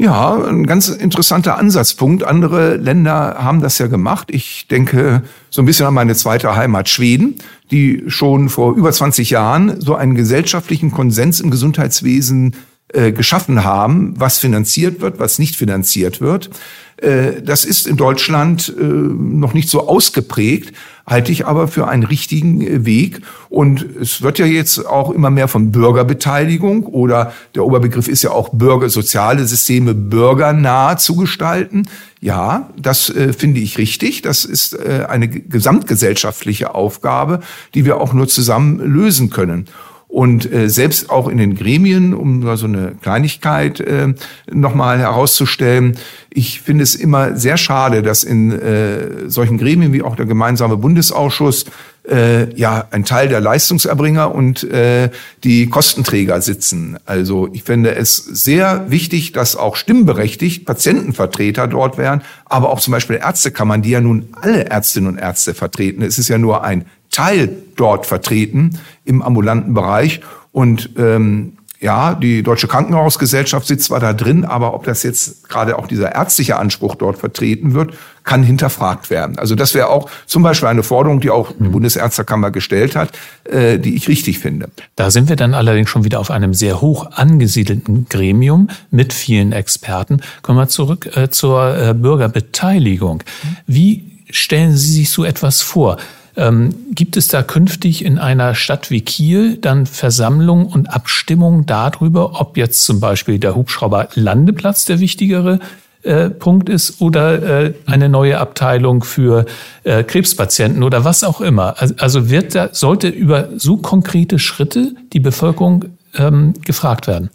Ja, 0.00 0.36
ein 0.44 0.64
ganz 0.64 0.88
interessanter 0.88 1.58
Ansatzpunkt. 1.58 2.22
Andere 2.22 2.76
Länder 2.76 3.34
haben 3.38 3.60
das 3.60 3.78
ja 3.78 3.88
gemacht. 3.88 4.28
Ich 4.30 4.68
denke 4.68 5.24
so 5.50 5.60
ein 5.60 5.64
bisschen 5.64 5.86
an 5.86 5.94
meine 5.94 6.14
zweite 6.14 6.54
Heimat 6.54 6.88
Schweden, 6.88 7.34
die 7.72 8.04
schon 8.06 8.48
vor 8.48 8.76
über 8.76 8.92
20 8.92 9.30
Jahren 9.30 9.80
so 9.80 9.96
einen 9.96 10.14
gesellschaftlichen 10.14 10.92
Konsens 10.92 11.40
im 11.40 11.50
Gesundheitswesen 11.50 12.54
äh, 12.92 13.12
geschaffen 13.12 13.64
haben, 13.64 14.14
was 14.16 14.38
finanziert 14.38 15.00
wird, 15.00 15.18
was 15.18 15.38
nicht 15.38 15.56
finanziert 15.56 16.20
wird. 16.20 16.50
Äh, 16.96 17.42
das 17.42 17.64
ist 17.64 17.86
in 17.86 17.96
Deutschland 17.96 18.74
äh, 18.78 18.82
noch 18.82 19.54
nicht 19.54 19.68
so 19.68 19.86
ausgeprägt, 19.86 20.72
halte 21.06 21.30
ich 21.30 21.46
aber 21.46 21.68
für 21.68 21.86
einen 21.88 22.02
richtigen 22.02 22.60
äh, 22.60 22.84
Weg. 22.84 23.20
Und 23.48 23.84
es 24.00 24.22
wird 24.22 24.38
ja 24.38 24.46
jetzt 24.46 24.84
auch 24.86 25.10
immer 25.10 25.30
mehr 25.30 25.48
von 25.48 25.70
Bürgerbeteiligung 25.70 26.86
oder 26.86 27.32
der 27.54 27.64
Oberbegriff 27.64 28.08
ist 28.08 28.22
ja 28.22 28.30
auch 28.30 28.50
Bürger, 28.50 28.88
soziale 28.88 29.46
Systeme 29.46 29.94
bürgernah 29.94 30.96
zu 30.96 31.14
gestalten. 31.16 31.88
Ja, 32.20 32.70
das 32.76 33.10
äh, 33.10 33.32
finde 33.32 33.60
ich 33.60 33.78
richtig. 33.78 34.22
Das 34.22 34.44
ist 34.44 34.72
äh, 34.72 35.06
eine 35.08 35.28
gesamtgesellschaftliche 35.28 36.74
Aufgabe, 36.74 37.40
die 37.74 37.84
wir 37.84 38.00
auch 38.00 38.12
nur 38.12 38.28
zusammen 38.28 38.78
lösen 38.80 39.30
können. 39.30 39.66
Und 40.08 40.50
äh, 40.50 40.70
selbst 40.70 41.10
auch 41.10 41.28
in 41.28 41.36
den 41.36 41.54
Gremien, 41.54 42.14
um 42.14 42.56
so 42.56 42.66
eine 42.66 42.94
Kleinigkeit 43.02 43.78
äh, 43.78 44.14
nochmal 44.50 44.98
herauszustellen, 44.98 45.98
ich 46.30 46.62
finde 46.62 46.82
es 46.82 46.94
immer 46.94 47.36
sehr 47.36 47.58
schade, 47.58 48.02
dass 48.02 48.24
in 48.24 48.50
äh, 48.52 49.28
solchen 49.28 49.58
Gremien 49.58 49.92
wie 49.92 50.02
auch 50.02 50.16
der 50.16 50.24
gemeinsame 50.24 50.78
Bundesausschuss 50.78 51.66
äh, 52.08 52.54
ja 52.54 52.86
ein 52.90 53.04
Teil 53.04 53.28
der 53.28 53.40
Leistungserbringer 53.40 54.34
und 54.34 54.64
äh, 54.64 55.10
die 55.44 55.68
Kostenträger 55.68 56.40
sitzen. 56.40 56.98
Also 57.04 57.48
ich 57.52 57.64
finde 57.64 57.94
es 57.94 58.16
sehr 58.16 58.90
wichtig, 58.90 59.32
dass 59.32 59.56
auch 59.56 59.76
stimmberechtigt 59.76 60.64
Patientenvertreter 60.64 61.66
dort 61.68 61.98
wären, 61.98 62.22
aber 62.46 62.70
auch 62.70 62.80
zum 62.80 62.92
Beispiel 62.92 63.16
Ärztekammern, 63.16 63.82
die 63.82 63.90
ja 63.90 64.00
nun 64.00 64.28
alle 64.40 64.66
Ärztinnen 64.66 65.10
und 65.10 65.18
Ärzte 65.18 65.54
vertreten. 65.54 66.02
Es 66.02 66.18
ist 66.18 66.28
ja 66.28 66.38
nur 66.38 66.64
ein 66.64 66.86
Teil 67.18 67.50
dort 67.74 68.06
vertreten 68.06 68.78
im 69.04 69.22
ambulanten 69.22 69.74
Bereich. 69.74 70.20
Und 70.52 70.90
ähm, 70.96 71.54
ja, 71.80 72.14
die 72.14 72.44
Deutsche 72.44 72.68
Krankenhausgesellschaft 72.68 73.66
sitzt 73.66 73.86
zwar 73.86 73.98
da 73.98 74.12
drin, 74.12 74.44
aber 74.44 74.72
ob 74.72 74.84
das 74.84 75.02
jetzt 75.02 75.48
gerade 75.48 75.76
auch 75.78 75.88
dieser 75.88 76.14
ärztliche 76.14 76.58
Anspruch 76.58 76.94
dort 76.94 77.18
vertreten 77.18 77.74
wird, 77.74 77.94
kann 78.22 78.44
hinterfragt 78.44 79.10
werden. 79.10 79.36
Also 79.36 79.56
das 79.56 79.74
wäre 79.74 79.88
auch 79.88 80.08
zum 80.26 80.44
Beispiel 80.44 80.68
eine 80.68 80.84
Forderung, 80.84 81.18
die 81.18 81.30
auch 81.30 81.50
die 81.50 81.64
hm. 81.64 81.72
Bundesärztekammer 81.72 82.52
gestellt 82.52 82.94
hat, 82.94 83.10
äh, 83.44 83.78
die 83.78 83.96
ich 83.96 84.06
richtig 84.06 84.38
finde. 84.38 84.68
Da 84.94 85.10
sind 85.10 85.28
wir 85.28 85.36
dann 85.36 85.54
allerdings 85.54 85.90
schon 85.90 86.04
wieder 86.04 86.20
auf 86.20 86.30
einem 86.30 86.54
sehr 86.54 86.80
hoch 86.80 87.10
angesiedelten 87.10 88.06
Gremium 88.08 88.68
mit 88.92 89.12
vielen 89.12 89.50
Experten. 89.50 90.20
Kommen 90.42 90.58
wir 90.58 90.68
zurück 90.68 91.16
äh, 91.16 91.30
zur 91.30 91.76
äh, 91.76 91.94
Bürgerbeteiligung. 91.94 93.24
Hm. 93.42 93.56
Wie 93.66 94.04
stellen 94.30 94.76
Sie 94.76 94.92
sich 94.92 95.10
so 95.10 95.24
etwas 95.24 95.62
vor? 95.62 95.96
Ähm, 96.38 96.72
gibt 96.92 97.16
es 97.16 97.26
da 97.26 97.42
künftig 97.42 98.04
in 98.04 98.16
einer 98.16 98.54
Stadt 98.54 98.92
wie 98.92 99.00
Kiel 99.00 99.56
dann 99.56 99.86
Versammlungen 99.86 100.66
und 100.66 100.86
Abstimmungen 100.94 101.66
darüber, 101.66 102.40
ob 102.40 102.56
jetzt 102.56 102.84
zum 102.84 103.00
Beispiel 103.00 103.40
der 103.40 103.56
Hubschrauber 103.56 104.08
Landeplatz 104.14 104.84
der 104.84 105.00
wichtigere 105.00 105.58
äh, 106.04 106.30
Punkt 106.30 106.68
ist 106.68 107.00
oder 107.00 107.64
äh, 107.64 107.74
eine 107.86 108.08
neue 108.08 108.38
Abteilung 108.38 109.02
für 109.02 109.46
äh, 109.82 110.04
Krebspatienten 110.04 110.84
oder 110.84 111.04
was 111.04 111.24
auch 111.24 111.40
immer. 111.40 111.74
Also 111.98 112.30
wird 112.30 112.54
da, 112.54 112.68
sollte 112.72 113.08
über 113.08 113.48
so 113.56 113.78
konkrete 113.78 114.38
Schritte 114.38 114.94
die 115.12 115.18
Bevölkerung 115.18 115.86
ähm, 116.14 116.54
gefragt 116.64 117.08
werden? 117.08 117.30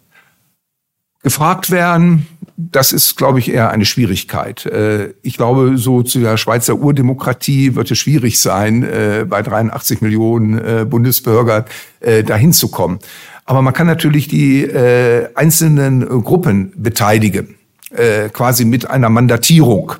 Gefragt 1.22 1.70
werden, 1.70 2.26
das 2.56 2.92
ist, 2.92 3.16
glaube 3.16 3.40
ich, 3.40 3.50
eher 3.50 3.70
eine 3.70 3.84
Schwierigkeit. 3.84 4.66
Äh, 4.66 5.14
ich 5.22 5.36
glaube, 5.36 5.76
so 5.76 6.02
zu 6.02 6.20
der 6.20 6.36
Schweizer 6.36 6.76
Urdemokratie 6.76 7.74
wird 7.74 7.90
es 7.90 7.98
schwierig 7.98 8.38
sein, 8.38 8.84
äh, 8.84 9.26
bei 9.28 9.42
83 9.42 10.00
Millionen 10.00 10.58
äh, 10.58 10.84
Bundesbürgern 10.84 11.64
dahin 12.26 12.52
zu 12.52 12.68
kommen. 12.68 12.98
Aber 13.46 13.62
man 13.62 13.72
kann 13.72 13.86
natürlich 13.86 14.28
die 14.28 14.70
einzelnen 15.34 16.06
Gruppen 16.22 16.74
beteiligen, 16.76 17.54
quasi 18.34 18.66
mit 18.66 18.90
einer 18.90 19.08
Mandatierung. 19.08 19.94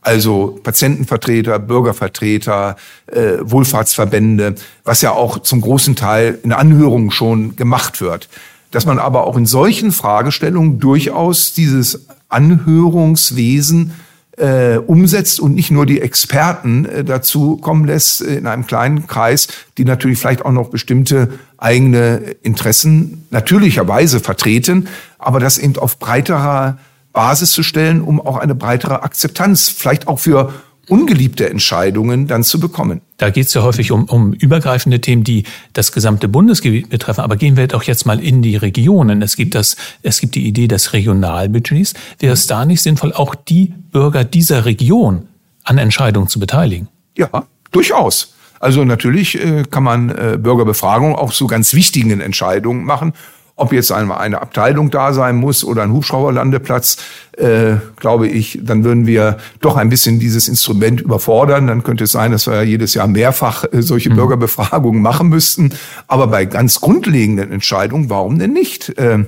Also 0.00 0.58
Patientenvertreter, 0.64 1.60
Bürgervertreter, 1.60 2.74
Wohlfahrtsverbände, 3.42 4.56
was 4.82 5.00
ja 5.00 5.12
auch 5.12 5.38
zum 5.38 5.60
großen 5.60 5.94
Teil 5.94 6.40
in 6.42 6.52
Anhörungen 6.52 7.12
schon 7.12 7.54
gemacht 7.54 8.00
wird 8.00 8.28
dass 8.70 8.86
man 8.86 8.98
aber 8.98 9.26
auch 9.26 9.36
in 9.36 9.46
solchen 9.46 9.92
Fragestellungen 9.92 10.78
durchaus 10.78 11.52
dieses 11.52 12.06
Anhörungswesen 12.28 13.92
äh, 14.38 14.78
umsetzt 14.78 15.40
und 15.40 15.54
nicht 15.54 15.70
nur 15.70 15.84
die 15.84 16.00
Experten 16.00 16.84
äh, 16.84 17.04
dazu 17.04 17.56
kommen 17.56 17.84
lässt 17.84 18.22
äh, 18.22 18.36
in 18.36 18.46
einem 18.46 18.66
kleinen 18.66 19.06
Kreis, 19.06 19.48
die 19.76 19.84
natürlich 19.84 20.18
vielleicht 20.18 20.44
auch 20.44 20.52
noch 20.52 20.70
bestimmte 20.70 21.30
eigene 21.56 22.36
Interessen 22.42 23.26
natürlicherweise 23.30 24.20
vertreten, 24.20 24.88
aber 25.18 25.40
das 25.40 25.58
eben 25.58 25.76
auf 25.76 25.98
breiterer 25.98 26.78
Basis 27.12 27.50
zu 27.52 27.64
stellen, 27.64 28.00
um 28.00 28.20
auch 28.20 28.36
eine 28.36 28.54
breitere 28.54 29.02
Akzeptanz 29.02 29.68
vielleicht 29.70 30.06
auch 30.06 30.20
für 30.20 30.52
ungeliebte 30.88 31.48
Entscheidungen 31.48 32.26
dann 32.26 32.42
zu 32.42 32.58
bekommen. 32.60 33.00
Da 33.16 33.30
geht 33.30 33.46
es 33.46 33.54
ja 33.54 33.62
häufig 33.62 33.92
um, 33.92 34.04
um 34.04 34.32
übergreifende 34.32 35.00
Themen, 35.00 35.24
die 35.24 35.44
das 35.72 35.92
gesamte 35.92 36.28
Bundesgebiet 36.28 36.88
betreffen. 36.88 37.20
Aber 37.20 37.36
gehen 37.36 37.56
wir 37.56 37.66
doch 37.68 37.82
jetzt 37.82 38.06
mal 38.06 38.20
in 38.22 38.42
die 38.42 38.56
Regionen. 38.56 39.22
Es 39.22 39.36
gibt 39.36 39.54
das, 39.54 39.76
es 40.02 40.20
gibt 40.20 40.34
die 40.34 40.46
Idee 40.46 40.68
des 40.68 40.92
Regionalbudgets. 40.92 41.94
Wäre 42.18 42.32
es 42.32 42.46
da 42.46 42.64
nicht 42.64 42.82
sinnvoll, 42.82 43.12
auch 43.12 43.34
die 43.34 43.74
Bürger 43.92 44.24
dieser 44.24 44.64
Region 44.64 45.28
an 45.64 45.78
Entscheidungen 45.78 46.28
zu 46.28 46.40
beteiligen? 46.40 46.88
Ja, 47.16 47.44
durchaus. 47.70 48.34
Also 48.60 48.84
natürlich 48.84 49.38
äh, 49.38 49.64
kann 49.70 49.84
man 49.84 50.10
äh, 50.10 50.38
Bürgerbefragungen 50.40 51.14
auch 51.14 51.32
zu 51.32 51.46
ganz 51.46 51.74
wichtigen 51.74 52.20
Entscheidungen 52.20 52.84
machen. 52.84 53.12
Ob 53.58 53.72
jetzt 53.72 53.90
einmal 53.90 54.18
eine 54.18 54.40
Abteilung 54.40 54.90
da 54.90 55.12
sein 55.12 55.34
muss 55.34 55.64
oder 55.64 55.82
ein 55.82 55.92
Hubschrauberlandeplatz, 55.92 56.98
äh, 57.36 57.74
glaube 57.96 58.28
ich, 58.28 58.60
dann 58.62 58.84
würden 58.84 59.04
wir 59.04 59.38
doch 59.60 59.76
ein 59.76 59.88
bisschen 59.88 60.20
dieses 60.20 60.46
Instrument 60.46 61.00
überfordern. 61.00 61.66
Dann 61.66 61.82
könnte 61.82 62.04
es 62.04 62.12
sein, 62.12 62.30
dass 62.30 62.46
wir 62.46 62.62
jedes 62.62 62.94
Jahr 62.94 63.08
mehrfach 63.08 63.64
äh, 63.64 63.82
solche 63.82 64.10
mhm. 64.10 64.14
Bürgerbefragungen 64.14 65.02
machen 65.02 65.28
müssten. 65.28 65.74
Aber 66.06 66.28
bei 66.28 66.44
ganz 66.44 66.80
grundlegenden 66.80 67.50
Entscheidungen, 67.50 68.08
warum 68.08 68.38
denn 68.38 68.52
nicht? 68.52 68.96
Äh, 68.96 69.24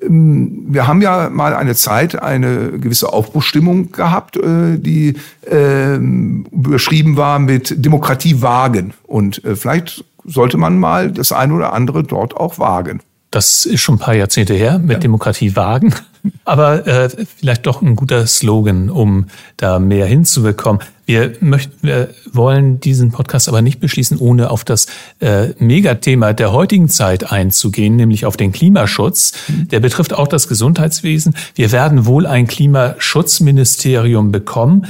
wir 0.00 0.86
haben 0.86 1.02
ja 1.02 1.28
mal 1.30 1.54
eine 1.54 1.74
Zeit 1.74 2.20
eine 2.22 2.78
gewisse 2.78 3.12
Aufbruchstimmung 3.12 3.90
gehabt, 3.90 4.36
äh, 4.36 4.78
die 4.78 5.16
äh, 5.50 5.96
überschrieben 5.96 7.16
war 7.16 7.40
mit 7.40 7.84
Demokratie 7.84 8.40
wagen. 8.40 8.94
Und 9.02 9.44
äh, 9.44 9.56
vielleicht 9.56 10.04
sollte 10.24 10.58
man 10.58 10.78
mal 10.78 11.10
das 11.10 11.32
eine 11.32 11.54
oder 11.54 11.72
andere 11.72 12.04
dort 12.04 12.36
auch 12.36 12.60
wagen. 12.60 13.00
Das 13.34 13.66
ist 13.66 13.80
schon 13.80 13.96
ein 13.96 13.98
paar 13.98 14.14
Jahrzehnte 14.14 14.54
her 14.54 14.78
mit 14.78 14.92
ja. 14.92 14.98
Demokratie 15.00 15.56
wagen. 15.56 15.92
Aber 16.44 16.86
äh, 16.86 17.10
vielleicht 17.36 17.66
doch 17.66 17.82
ein 17.82 17.96
guter 17.96 18.28
Slogan, 18.28 18.90
um 18.90 19.26
da 19.56 19.80
mehr 19.80 20.06
hinzubekommen. 20.06 20.80
Wir 21.04 21.32
möchten, 21.40 21.74
wir 21.82 22.10
wollen 22.32 22.78
diesen 22.78 23.10
Podcast 23.10 23.48
aber 23.48 23.60
nicht 23.60 23.80
beschließen, 23.80 24.18
ohne 24.18 24.50
auf 24.50 24.64
das 24.64 24.86
äh, 25.20 25.48
Megathema 25.58 26.32
der 26.32 26.52
heutigen 26.52 26.88
Zeit 26.88 27.30
einzugehen, 27.30 27.96
nämlich 27.96 28.24
auf 28.24 28.36
den 28.38 28.52
Klimaschutz. 28.52 29.32
Der 29.48 29.80
betrifft 29.80 30.14
auch 30.14 30.28
das 30.28 30.48
Gesundheitswesen. 30.48 31.34
Wir 31.56 31.72
werden 31.72 32.06
wohl 32.06 32.26
ein 32.26 32.46
Klimaschutzministerium 32.46 34.30
bekommen. 34.30 34.86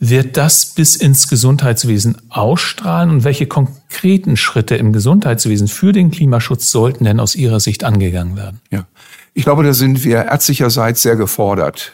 Wird 0.00 0.36
das 0.36 0.66
bis 0.66 0.96
ins 0.96 1.28
Gesundheitswesen 1.28 2.16
ausstrahlen 2.28 3.10
und 3.10 3.24
welche 3.24 3.46
konkreten 3.46 4.36
Schritte 4.36 4.76
im 4.76 4.92
Gesundheitswesen 4.92 5.68
für 5.68 5.92
den 5.92 6.10
Klimaschutz 6.10 6.70
sollten 6.70 7.04
denn 7.04 7.20
aus 7.20 7.34
Ihrer 7.34 7.60
Sicht 7.60 7.84
angegangen 7.84 8.36
werden? 8.36 8.60
Ja, 8.70 8.86
ich 9.34 9.44
glaube, 9.44 9.62
da 9.62 9.72
sind 9.72 10.04
wir 10.04 10.24
ärztlicherseits 10.24 11.02
sehr 11.02 11.16
gefordert, 11.16 11.92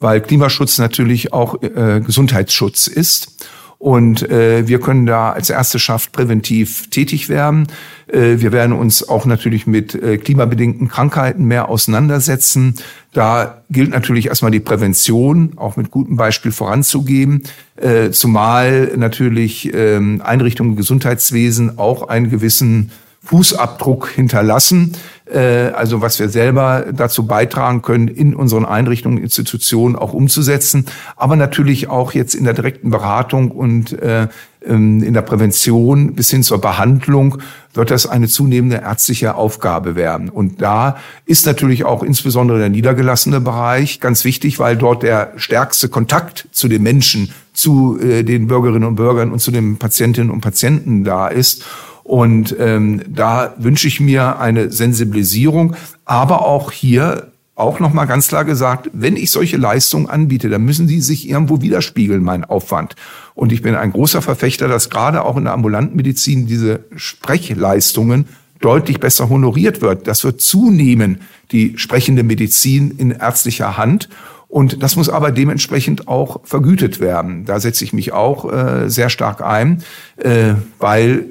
weil 0.00 0.20
Klimaschutz 0.20 0.78
natürlich 0.78 1.32
auch 1.32 1.62
äh, 1.62 2.00
Gesundheitsschutz 2.00 2.86
ist. 2.86 3.46
Und 3.82 4.30
äh, 4.30 4.68
wir 4.68 4.78
können 4.78 5.06
da 5.06 5.32
als 5.32 5.50
Ärzteschaft 5.50 6.12
präventiv 6.12 6.88
tätig 6.90 7.28
werden. 7.28 7.66
Äh, 8.06 8.36
wir 8.36 8.52
werden 8.52 8.74
uns 8.74 9.08
auch 9.08 9.26
natürlich 9.26 9.66
mit 9.66 9.96
äh, 9.96 10.18
klimabedingten 10.18 10.86
Krankheiten 10.86 11.46
mehr 11.46 11.68
auseinandersetzen. 11.68 12.76
Da 13.12 13.64
gilt 13.70 13.90
natürlich 13.90 14.28
erstmal 14.28 14.52
die 14.52 14.60
Prävention, 14.60 15.54
auch 15.56 15.74
mit 15.74 15.90
gutem 15.90 16.14
Beispiel 16.14 16.52
voranzugeben, 16.52 17.42
äh, 17.74 18.10
zumal 18.10 18.92
natürlich 18.96 19.74
äh, 19.74 19.96
Einrichtungen 19.96 20.70
im 20.70 20.76
Gesundheitswesen 20.76 21.76
auch 21.76 22.06
einen 22.06 22.30
gewissen 22.30 22.92
Fußabdruck 23.24 24.10
hinterlassen. 24.10 24.92
Äh, 25.26 25.70
also 25.74 26.00
was 26.00 26.18
wir 26.18 26.28
selber 26.28 26.86
dazu 26.92 27.26
beitragen 27.26 27.82
können, 27.82 28.08
in 28.08 28.34
unseren 28.34 28.64
Einrichtungen, 28.64 29.18
Institutionen 29.18 29.96
auch 29.96 30.12
umzusetzen, 30.12 30.86
aber 31.16 31.36
natürlich 31.36 31.88
auch 31.88 32.12
jetzt 32.12 32.34
in 32.34 32.44
der 32.44 32.54
direkten 32.54 32.90
Beratung 32.90 33.50
und 33.50 33.92
äh, 34.00 34.28
ähm, 34.66 35.02
in 35.02 35.14
der 35.14 35.22
Prävention 35.22 36.14
bis 36.14 36.30
hin 36.30 36.42
zur 36.42 36.60
Behandlung 36.60 37.38
wird 37.74 37.90
das 37.90 38.06
eine 38.06 38.28
zunehmende 38.28 38.76
ärztliche 38.76 39.34
Aufgabe 39.34 39.94
werden. 39.94 40.28
Und 40.28 40.60
da 40.60 40.96
ist 41.24 41.46
natürlich 41.46 41.84
auch 41.84 42.02
insbesondere 42.02 42.58
der 42.58 42.68
niedergelassene 42.68 43.40
Bereich 43.40 44.00
ganz 44.00 44.24
wichtig, 44.24 44.58
weil 44.58 44.76
dort 44.76 45.02
der 45.02 45.32
stärkste 45.36 45.88
Kontakt 45.88 46.48
zu 46.52 46.68
den 46.68 46.82
Menschen, 46.82 47.32
zu 47.52 47.98
äh, 48.00 48.22
den 48.22 48.46
Bürgerinnen 48.48 48.84
und 48.84 48.96
Bürgern 48.96 49.32
und 49.32 49.38
zu 49.38 49.50
den 49.50 49.78
Patientinnen 49.78 50.30
und 50.30 50.40
Patienten 50.40 51.04
da 51.04 51.28
ist. 51.28 51.64
Und 52.04 52.54
ähm, 52.58 53.02
da 53.08 53.54
wünsche 53.58 53.86
ich 53.86 54.00
mir 54.00 54.38
eine 54.38 54.70
Sensibilisierung, 54.70 55.76
aber 56.04 56.44
auch 56.44 56.72
hier 56.72 57.32
auch 57.54 57.80
nochmal 57.80 58.06
ganz 58.06 58.28
klar 58.28 58.44
gesagt, 58.44 58.90
wenn 58.92 59.16
ich 59.16 59.30
solche 59.30 59.56
Leistungen 59.56 60.08
anbiete, 60.08 60.48
dann 60.48 60.64
müssen 60.64 60.86
die 60.86 61.00
sich 61.00 61.28
irgendwo 61.28 61.60
widerspiegeln, 61.60 62.22
mein 62.22 62.44
Aufwand. 62.44 62.96
Und 63.34 63.52
ich 63.52 63.62
bin 63.62 63.74
ein 63.74 63.92
großer 63.92 64.22
Verfechter, 64.22 64.68
dass 64.68 64.90
gerade 64.90 65.24
auch 65.24 65.36
in 65.36 65.44
der 65.44 65.52
ambulanten 65.52 65.96
Medizin 65.96 66.46
diese 66.46 66.80
Sprechleistungen 66.96 68.26
deutlich 68.60 69.00
besser 69.00 69.28
honoriert 69.28 69.82
wird. 69.82 70.06
Das 70.06 70.24
wird 70.24 70.40
zunehmen, 70.40 71.20
die 71.50 71.74
sprechende 71.76 72.22
Medizin 72.22 72.92
in 72.96 73.10
ärztlicher 73.10 73.76
Hand. 73.76 74.08
Und 74.48 74.82
das 74.82 74.96
muss 74.96 75.08
aber 75.08 75.30
dementsprechend 75.30 76.08
auch 76.08 76.40
vergütet 76.44 77.00
werden. 77.00 77.44
Da 77.44 77.60
setze 77.60 77.84
ich 77.84 77.92
mich 77.92 78.12
auch 78.12 78.50
äh, 78.50 78.88
sehr 78.88 79.08
stark 79.08 79.42
ein, 79.42 79.82
äh, 80.16 80.54
weil 80.78 81.26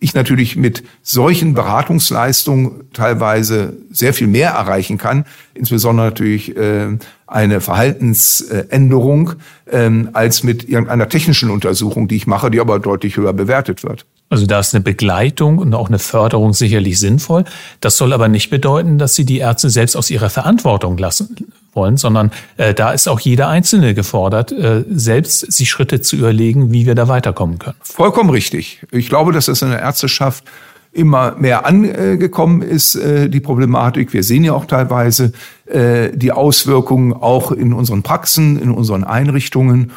ich 0.00 0.14
natürlich 0.14 0.56
mit 0.56 0.82
solchen 1.02 1.54
Beratungsleistungen 1.54 2.90
teilweise 2.92 3.76
sehr 3.90 4.12
viel 4.12 4.26
mehr 4.26 4.50
erreichen 4.50 4.98
kann, 4.98 5.24
insbesondere 5.54 6.06
natürlich 6.08 6.56
äh, 6.56 6.98
eine 7.26 7.60
Verhaltensänderung, 7.60 9.34
äh, 9.66 9.90
als 10.12 10.42
mit 10.42 10.68
irgendeiner 10.68 11.08
technischen 11.08 11.50
Untersuchung, 11.50 12.08
die 12.08 12.16
ich 12.16 12.26
mache, 12.26 12.50
die 12.50 12.60
aber 12.60 12.78
deutlich 12.78 13.16
höher 13.16 13.32
bewertet 13.32 13.82
wird. 13.82 14.06
Also 14.34 14.46
da 14.46 14.58
ist 14.58 14.74
eine 14.74 14.82
Begleitung 14.82 15.58
und 15.58 15.72
auch 15.74 15.86
eine 15.86 16.00
Förderung 16.00 16.54
sicherlich 16.54 16.98
sinnvoll. 16.98 17.44
Das 17.78 17.96
soll 17.96 18.12
aber 18.12 18.26
nicht 18.26 18.50
bedeuten, 18.50 18.98
dass 18.98 19.14
Sie 19.14 19.24
die 19.24 19.38
Ärzte 19.38 19.70
selbst 19.70 19.96
aus 19.96 20.10
ihrer 20.10 20.28
Verantwortung 20.28 20.98
lassen 20.98 21.36
wollen, 21.72 21.96
sondern 21.96 22.32
äh, 22.56 22.74
da 22.74 22.90
ist 22.90 23.06
auch 23.06 23.20
jeder 23.20 23.46
Einzelne 23.46 23.94
gefordert, 23.94 24.50
äh, 24.50 24.82
selbst 24.90 25.52
sich 25.52 25.70
Schritte 25.70 26.00
zu 26.00 26.16
überlegen, 26.16 26.72
wie 26.72 26.84
wir 26.84 26.96
da 26.96 27.06
weiterkommen 27.06 27.60
können. 27.60 27.76
Vollkommen 27.80 28.30
richtig. 28.30 28.84
Ich 28.90 29.08
glaube, 29.08 29.30
dass 29.30 29.46
es 29.46 29.62
in 29.62 29.70
der 29.70 29.78
Ärzteschaft 29.78 30.42
immer 30.90 31.36
mehr 31.38 31.64
angekommen 31.64 32.60
ist, 32.60 32.96
äh, 32.96 33.28
die 33.28 33.38
Problematik. 33.38 34.12
Wir 34.12 34.24
sehen 34.24 34.42
ja 34.42 34.52
auch 34.52 34.64
teilweise 34.64 35.30
äh, 35.66 36.10
die 36.12 36.32
Auswirkungen 36.32 37.12
auch 37.12 37.52
in 37.52 37.72
unseren 37.72 38.02
Praxen, 38.02 38.60
in 38.60 38.72
unseren 38.72 39.04
Einrichtungen. 39.04 39.92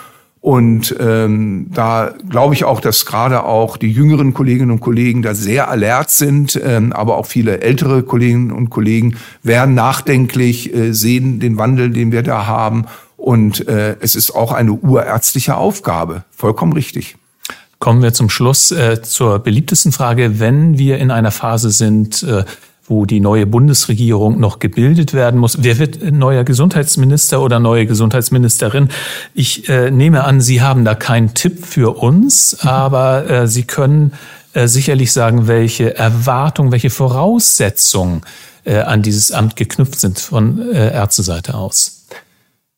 Und 0.47 0.95
ähm, 1.01 1.65
da 1.73 2.13
glaube 2.29 2.53
ich 2.53 2.63
auch, 2.63 2.79
dass 2.79 3.05
gerade 3.05 3.43
auch 3.43 3.75
die 3.75 3.91
jüngeren 3.91 4.33
Kolleginnen 4.33 4.71
und 4.71 4.79
Kollegen 4.79 5.21
da 5.21 5.35
sehr 5.35 5.69
alert 5.69 6.09
sind, 6.09 6.57
ähm, 6.63 6.93
aber 6.93 7.17
auch 7.17 7.25
viele 7.25 7.59
ältere 7.59 8.01
Kolleginnen 8.01 8.53
und 8.53 8.69
Kollegen 8.69 9.17
werden 9.43 9.75
nachdenklich, 9.75 10.73
äh, 10.73 10.93
sehen 10.93 11.41
den 11.41 11.57
Wandel, 11.57 11.89
den 11.89 12.13
wir 12.13 12.23
da 12.23 12.47
haben. 12.47 12.85
Und 13.17 13.67
äh, 13.67 13.97
es 13.99 14.15
ist 14.15 14.31
auch 14.31 14.53
eine 14.53 14.71
urärztliche 14.71 15.57
Aufgabe. 15.57 16.23
Vollkommen 16.31 16.71
richtig. 16.71 17.17
Kommen 17.79 18.01
wir 18.01 18.13
zum 18.13 18.29
Schluss 18.29 18.71
äh, 18.71 19.01
zur 19.01 19.39
beliebtesten 19.39 19.91
Frage. 19.91 20.39
Wenn 20.39 20.77
wir 20.77 20.97
in 20.99 21.11
einer 21.11 21.31
Phase 21.31 21.71
sind, 21.71 22.23
äh, 22.23 22.45
wo 22.87 23.05
die 23.05 23.19
neue 23.19 23.45
Bundesregierung 23.45 24.39
noch 24.39 24.59
gebildet 24.59 25.13
werden 25.13 25.39
muss. 25.39 25.57
Wer 25.61 25.77
wird 25.77 26.01
neuer 26.11 26.45
Gesundheitsminister 26.45 27.41
oder 27.41 27.59
neue 27.59 27.85
Gesundheitsministerin? 27.85 28.89
Ich 29.33 29.67
äh, 29.67 29.91
nehme 29.91 30.23
an, 30.23 30.39
Sie 30.39 30.61
haben 30.61 30.85
da 30.85 30.95
keinen 30.95 31.33
Tipp 31.33 31.65
für 31.65 31.97
uns, 31.97 32.57
aber 32.61 33.29
äh, 33.29 33.47
Sie 33.47 33.63
können 33.63 34.13
äh, 34.53 34.67
sicherlich 34.67 35.11
sagen, 35.11 35.47
welche 35.47 35.95
Erwartungen, 35.97 36.71
welche 36.71 36.89
Voraussetzungen 36.89 38.21
äh, 38.63 38.79
an 38.79 39.01
dieses 39.01 39.31
Amt 39.33 39.57
geknüpft 39.57 39.99
sind 39.99 40.19
von 40.19 40.71
äh, 40.71 40.93
Ärzteseite 40.93 41.55
aus. 41.55 42.05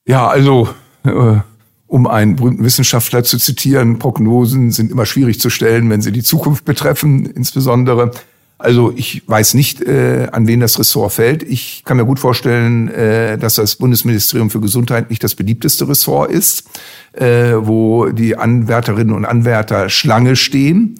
Ja, 0.07 0.27
also 0.27 0.69
äh, 1.03 1.37
um 1.85 2.07
einen 2.07 2.35
berühmten 2.35 2.63
Wissenschaftler 2.63 3.23
zu 3.23 3.37
zitieren, 3.37 3.99
Prognosen 3.99 4.71
sind 4.71 4.91
immer 4.91 5.05
schwierig 5.05 5.39
zu 5.39 5.51
stellen, 5.51 5.89
wenn 5.89 6.01
sie 6.01 6.11
die 6.11 6.23
Zukunft 6.23 6.65
betreffen, 6.65 7.25
insbesondere. 7.27 8.11
Also 8.59 8.91
ich 8.93 9.23
weiß 9.25 9.53
nicht, 9.53 9.81
äh, 9.81 10.27
an 10.33 10.45
wen 10.45 10.59
das 10.59 10.77
Ressort 10.77 11.13
fällt. 11.13 11.43
Ich 11.43 11.83
kann 11.85 11.95
mir 11.95 12.03
gut 12.03 12.19
vorstellen, 12.19 12.89
äh, 12.89 13.37
dass 13.37 13.55
das 13.55 13.77
Bundesministerium 13.77 14.49
für 14.49 14.59
Gesundheit 14.59 15.09
nicht 15.09 15.23
das 15.23 15.33
beliebteste 15.33 15.87
Ressort 15.87 16.29
ist, 16.29 16.65
äh, 17.13 17.53
wo 17.55 18.07
die 18.07 18.35
Anwärterinnen 18.35 19.15
und 19.15 19.23
Anwärter 19.23 19.87
Schlange 19.87 20.35
stehen. 20.35 20.99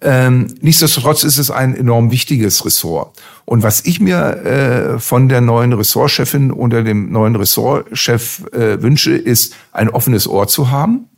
Ähm, 0.00 0.46
nichtsdestotrotz 0.62 1.22
ist 1.22 1.36
es 1.36 1.50
ein 1.50 1.76
enorm 1.76 2.10
wichtiges 2.10 2.64
Ressort. 2.64 3.18
Und 3.44 3.62
was 3.62 3.84
ich 3.84 4.00
mir 4.00 4.96
äh, 4.96 4.98
von 4.98 5.28
der 5.28 5.42
neuen 5.42 5.74
Ressortchefin 5.74 6.50
oder 6.50 6.82
dem 6.82 7.12
neuen 7.12 7.36
Ressortchef 7.36 8.42
äh, 8.52 8.82
wünsche, 8.82 9.12
ist 9.12 9.54
ein 9.72 9.90
offenes 9.90 10.26
Ohr 10.26 10.48
zu 10.48 10.70
haben, 10.70 11.10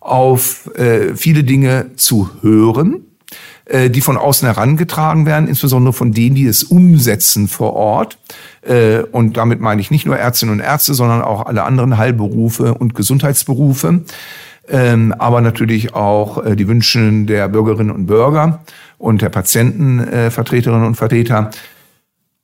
auf 0.00 0.70
äh, 0.76 1.14
viele 1.14 1.44
Dinge 1.44 1.90
zu 1.96 2.30
hören 2.40 3.05
äh, 3.68 3.90
die 3.90 4.00
von 4.00 4.16
außen 4.16 4.46
herangetragen 4.46 5.26
werden, 5.26 5.48
insbesondere 5.48 5.92
von 5.92 6.12
denen, 6.12 6.36
die 6.36 6.46
es 6.46 6.62
umsetzen 6.62 7.48
vor 7.48 7.72
Ort. 7.72 8.16
Äh, 8.62 9.00
und 9.10 9.36
damit 9.36 9.60
meine 9.60 9.80
ich 9.80 9.90
nicht 9.90 10.06
nur 10.06 10.16
Ärztinnen 10.16 10.54
und 10.54 10.60
Ärzte, 10.60 10.94
sondern 10.94 11.20
auch 11.20 11.46
alle 11.46 11.64
anderen 11.64 11.98
Heilberufe 11.98 12.74
und 12.74 12.94
Gesundheitsberufe. 12.94 14.02
Ähm, 14.68 15.12
aber 15.18 15.40
natürlich 15.40 15.94
auch 15.94 16.44
äh, 16.44 16.54
die 16.54 16.68
Wünsche 16.68 17.10
der 17.24 17.48
Bürgerinnen 17.48 17.90
und 17.90 18.06
Bürger 18.06 18.62
und 18.98 19.20
der 19.20 19.30
Patientenvertreterinnen 19.30 20.86
und 20.86 20.94
Vertreter. 20.94 21.50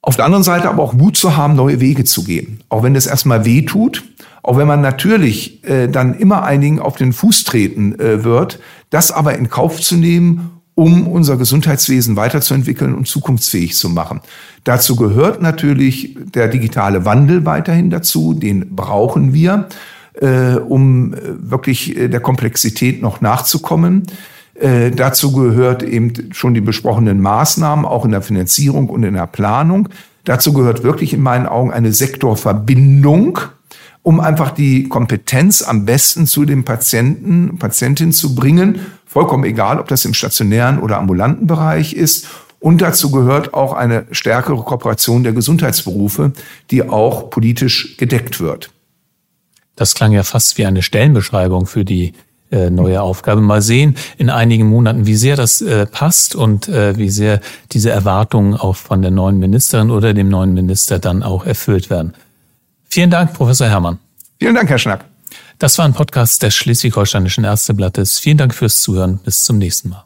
Auf 0.00 0.16
der 0.16 0.24
anderen 0.24 0.42
Seite 0.42 0.68
aber 0.68 0.82
auch 0.82 0.92
Mut 0.92 1.16
zu 1.16 1.36
haben, 1.36 1.54
neue 1.54 1.78
Wege 1.78 2.02
zu 2.02 2.24
gehen. 2.24 2.64
Auch 2.68 2.82
wenn 2.82 2.94
das 2.94 3.06
erstmal 3.06 3.44
weh 3.44 3.62
tut, 3.62 4.02
auch 4.42 4.56
wenn 4.56 4.66
man 4.66 4.80
natürlich 4.80 5.62
äh, 5.62 5.86
dann 5.86 6.14
immer 6.14 6.42
einigen 6.42 6.80
auf 6.80 6.96
den 6.96 7.12
Fuß 7.12 7.44
treten 7.44 7.96
wird, 7.96 8.58
das 8.90 9.12
aber 9.12 9.36
in 9.38 9.48
Kauf 9.50 9.80
zu 9.80 9.96
nehmen 9.96 10.61
um 10.74 11.06
unser 11.06 11.36
Gesundheitswesen 11.36 12.16
weiterzuentwickeln 12.16 12.94
und 12.94 13.06
zukunftsfähig 13.06 13.76
zu 13.76 13.90
machen. 13.90 14.20
Dazu 14.64 14.96
gehört 14.96 15.42
natürlich 15.42 16.16
der 16.34 16.48
digitale 16.48 17.04
Wandel 17.04 17.44
weiterhin 17.44 17.90
dazu, 17.90 18.32
den 18.32 18.74
brauchen 18.74 19.34
wir, 19.34 19.68
äh, 20.14 20.54
um 20.56 21.14
äh, 21.14 21.18
wirklich 21.38 21.96
äh, 21.96 22.08
der 22.08 22.20
Komplexität 22.20 23.02
noch 23.02 23.20
nachzukommen. 23.20 24.04
Äh, 24.54 24.90
dazu 24.90 25.32
gehört 25.32 25.82
eben 25.82 26.12
schon 26.32 26.54
die 26.54 26.60
besprochenen 26.60 27.20
Maßnahmen, 27.20 27.84
auch 27.84 28.04
in 28.04 28.10
der 28.10 28.22
Finanzierung 28.22 28.88
und 28.88 29.02
in 29.02 29.14
der 29.14 29.26
Planung. 29.26 29.88
Dazu 30.24 30.52
gehört 30.52 30.84
wirklich 30.84 31.12
in 31.12 31.20
meinen 31.20 31.46
Augen 31.46 31.72
eine 31.72 31.92
Sektorverbindung, 31.92 33.40
um 34.02 34.20
einfach 34.20 34.50
die 34.50 34.88
Kompetenz 34.88 35.62
am 35.62 35.84
besten 35.84 36.26
zu 36.26 36.44
dem 36.44 36.64
Patienten, 36.64 37.58
Patientin 37.58 38.12
zu 38.12 38.34
bringen. 38.34 38.80
Vollkommen 39.06 39.44
egal, 39.44 39.78
ob 39.78 39.88
das 39.88 40.04
im 40.04 40.14
stationären 40.14 40.80
oder 40.80 40.98
ambulanten 40.98 41.46
Bereich 41.46 41.92
ist. 41.92 42.26
Und 42.58 42.80
dazu 42.80 43.10
gehört 43.10 43.54
auch 43.54 43.72
eine 43.72 44.06
stärkere 44.12 44.62
Kooperation 44.62 45.24
der 45.24 45.32
Gesundheitsberufe, 45.32 46.32
die 46.70 46.88
auch 46.88 47.30
politisch 47.30 47.96
gedeckt 47.96 48.40
wird. 48.40 48.70
Das 49.74 49.94
klang 49.94 50.12
ja 50.12 50.22
fast 50.22 50.58
wie 50.58 50.66
eine 50.66 50.82
Stellenbeschreibung 50.82 51.66
für 51.66 51.84
die 51.84 52.12
äh, 52.52 52.70
neue 52.70 53.02
Aufgabe. 53.02 53.40
Mal 53.40 53.62
sehen 53.62 53.96
in 54.18 54.30
einigen 54.30 54.68
Monaten, 54.68 55.06
wie 55.06 55.16
sehr 55.16 55.36
das 55.36 55.60
äh, 55.60 55.86
passt 55.86 56.36
und 56.36 56.68
äh, 56.68 56.96
wie 56.98 57.08
sehr 57.08 57.40
diese 57.72 57.90
Erwartungen 57.90 58.54
auch 58.54 58.76
von 58.76 59.02
der 59.02 59.10
neuen 59.10 59.38
Ministerin 59.38 59.90
oder 59.90 60.12
dem 60.12 60.28
neuen 60.28 60.52
Minister 60.52 60.98
dann 60.98 61.22
auch 61.22 61.46
erfüllt 61.46 61.88
werden. 61.88 62.14
Vielen 62.92 63.08
Dank, 63.08 63.32
Professor 63.32 63.68
Herrmann. 63.68 63.98
Vielen 64.38 64.54
Dank, 64.54 64.68
Herr 64.68 64.76
Schnack. 64.76 65.06
Das 65.58 65.78
war 65.78 65.86
ein 65.86 65.94
Podcast 65.94 66.42
des 66.42 66.54
Schleswig-Holsteinischen 66.54 67.42
Ärzteblattes. 67.42 68.18
Vielen 68.18 68.36
Dank 68.36 68.54
fürs 68.54 68.82
Zuhören. 68.82 69.18
Bis 69.24 69.44
zum 69.44 69.56
nächsten 69.56 69.88
Mal. 69.88 70.04